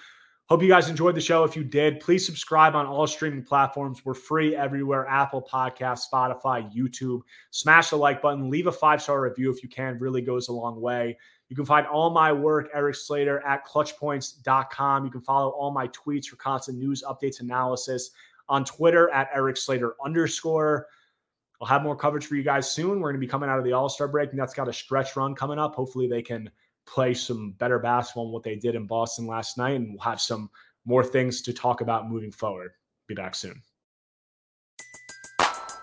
Hope 0.49 0.61
you 0.61 0.67
guys 0.67 0.89
enjoyed 0.89 1.15
the 1.15 1.21
show. 1.21 1.45
If 1.45 1.55
you 1.55 1.63
did, 1.63 2.01
please 2.01 2.25
subscribe 2.25 2.75
on 2.75 2.85
all 2.85 3.07
streaming 3.07 3.43
platforms. 3.43 4.03
We're 4.03 4.13
free 4.13 4.53
everywhere 4.53 5.07
Apple 5.07 5.47
Podcast, 5.49 6.01
Spotify, 6.11 6.69
YouTube. 6.75 7.21
Smash 7.51 7.91
the 7.91 7.95
like 7.95 8.21
button, 8.21 8.49
leave 8.49 8.67
a 8.67 8.71
five 8.73 9.01
star 9.01 9.21
review 9.21 9.49
if 9.49 9.63
you 9.63 9.69
can, 9.69 9.97
really 9.97 10.21
goes 10.21 10.49
a 10.49 10.51
long 10.51 10.81
way. 10.81 11.17
You 11.51 11.55
can 11.57 11.65
find 11.65 11.85
all 11.85 12.09
my 12.11 12.31
work, 12.31 12.69
Erik 12.73 12.95
Slater, 12.95 13.45
at 13.45 13.67
clutchpoints.com. 13.67 15.03
You 15.03 15.11
can 15.11 15.19
follow 15.19 15.49
all 15.49 15.69
my 15.69 15.89
tweets 15.89 16.27
for 16.27 16.37
constant 16.37 16.77
news, 16.77 17.03
updates, 17.05 17.41
analysis 17.41 18.11
on 18.47 18.63
Twitter 18.63 19.09
at 19.09 19.27
Erik 19.33 19.57
Slater 19.57 19.95
underscore. 20.01 20.87
I'll 21.59 21.67
have 21.67 21.83
more 21.83 21.97
coverage 21.97 22.25
for 22.25 22.35
you 22.35 22.43
guys 22.43 22.71
soon. 22.71 23.01
We're 23.01 23.11
going 23.11 23.15
to 23.15 23.19
be 23.19 23.27
coming 23.27 23.49
out 23.49 23.59
of 23.59 23.65
the 23.65 23.73
All 23.73 23.89
Star 23.89 24.07
break, 24.07 24.29
and 24.29 24.39
that's 24.39 24.53
got 24.53 24.69
a 24.69 24.73
stretch 24.73 25.17
run 25.17 25.35
coming 25.35 25.59
up. 25.59 25.75
Hopefully, 25.75 26.07
they 26.07 26.21
can 26.21 26.49
play 26.85 27.13
some 27.13 27.51
better 27.59 27.79
basketball 27.79 28.27
than 28.27 28.31
what 28.31 28.43
they 28.43 28.55
did 28.55 28.75
in 28.75 28.87
Boston 28.87 29.27
last 29.27 29.57
night, 29.57 29.75
and 29.75 29.89
we'll 29.89 29.99
have 29.99 30.21
some 30.21 30.49
more 30.85 31.03
things 31.03 31.41
to 31.41 31.51
talk 31.51 31.81
about 31.81 32.09
moving 32.09 32.31
forward. 32.31 32.71
Be 33.07 33.13
back 33.13 33.35
soon. 33.35 33.61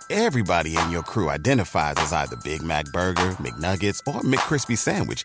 Everybody 0.09 0.79
in 0.79 0.91
your 0.91 1.03
crew 1.03 1.29
identifies 1.29 1.97
as 1.99 2.15
either 2.15 2.37
Big 2.43 2.63
Mac 2.63 2.87
Burger, 2.87 3.33
McNuggets, 3.33 4.01
or 4.07 4.23
McCrispy 4.23 4.79
Sandwich 4.79 5.25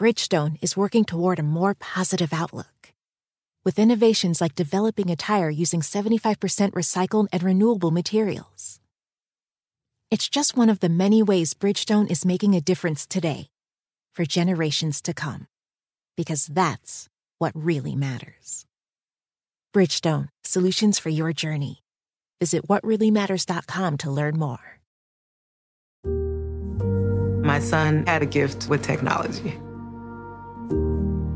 Bridgestone 0.00 0.56
is 0.62 0.78
working 0.78 1.04
toward 1.04 1.38
a 1.38 1.42
more 1.42 1.74
positive 1.74 2.32
outlook. 2.32 2.94
With 3.66 3.78
innovations 3.78 4.40
like 4.40 4.54
developing 4.54 5.10
a 5.10 5.14
tire 5.14 5.50
using 5.50 5.82
75% 5.82 6.70
recycled 6.70 7.28
and 7.30 7.42
renewable 7.42 7.90
materials. 7.90 8.80
It's 10.10 10.30
just 10.30 10.56
one 10.56 10.70
of 10.70 10.80
the 10.80 10.88
many 10.88 11.22
ways 11.22 11.52
Bridgestone 11.52 12.10
is 12.10 12.24
making 12.24 12.54
a 12.54 12.62
difference 12.62 13.06
today 13.06 13.50
for 14.14 14.24
generations 14.24 15.02
to 15.02 15.12
come. 15.12 15.46
Because 16.16 16.46
that's 16.46 17.10
what 17.38 17.52
really 17.54 17.94
matters. 17.94 18.64
Bridgestone, 19.74 20.30
solutions 20.44 20.98
for 20.98 21.10
your 21.10 21.34
journey. 21.34 21.82
Visit 22.40 22.66
whatreallymatters.com 22.66 23.98
to 23.98 24.10
learn 24.10 24.38
more. 24.38 24.80
My 27.44 27.60
son 27.60 28.06
had 28.06 28.22
a 28.22 28.26
gift 28.26 28.66
with 28.70 28.80
technology 28.80 29.60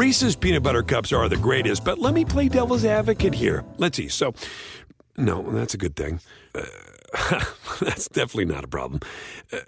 Reese's 0.00 0.34
peanut 0.34 0.62
butter 0.62 0.82
cups 0.82 1.12
are 1.12 1.28
the 1.28 1.36
greatest, 1.36 1.84
but 1.84 1.98
let 1.98 2.14
me 2.14 2.24
play 2.24 2.48
devil's 2.48 2.86
advocate 2.86 3.34
here. 3.34 3.66
Let's 3.76 3.98
see. 3.98 4.08
So, 4.08 4.32
no, 5.18 5.42
that's 5.42 5.74
a 5.74 5.76
good 5.76 5.94
thing. 5.94 6.20
Uh, 6.54 6.64
that's 7.82 8.08
definitely 8.08 8.46
not 8.46 8.64
a 8.64 8.66
problem. 8.66 9.00
Uh, 9.52 9.58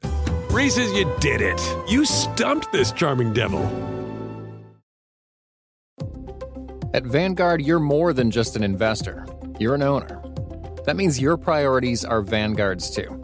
Reese's, 0.51 0.91
you 0.93 1.05
did 1.21 1.43
it. 1.43 1.61
You 1.87 2.07
stumped 2.07 2.73
this 2.73 2.93
charming 2.93 3.35
devil. 3.35 3.63
At 6.95 7.05
Vanguard, 7.05 7.61
you're 7.61 7.79
more 7.79 8.15
than 8.15 8.31
just 8.31 8.57
an 8.57 8.63
investor, 8.63 9.27
you're 9.61 9.75
an 9.75 9.83
owner. 9.83 10.19
That 10.87 10.97
means 10.97 11.21
your 11.21 11.37
priorities 11.37 12.07
are 12.07 12.23
Vanguard's 12.23 12.91
too. 12.91 13.19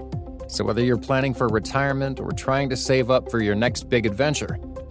So 0.49 0.63
whether 0.63 0.83
you're 0.83 0.99
planning 0.99 1.33
for 1.33 1.49
retirement 1.49 2.21
or 2.21 2.33
trying 2.33 2.69
to 2.69 2.77
save 2.77 3.11
up 3.11 3.31
for 3.31 3.41
your 3.41 3.55
next 3.55 3.89
big 3.89 4.05
adventure, 4.05 4.59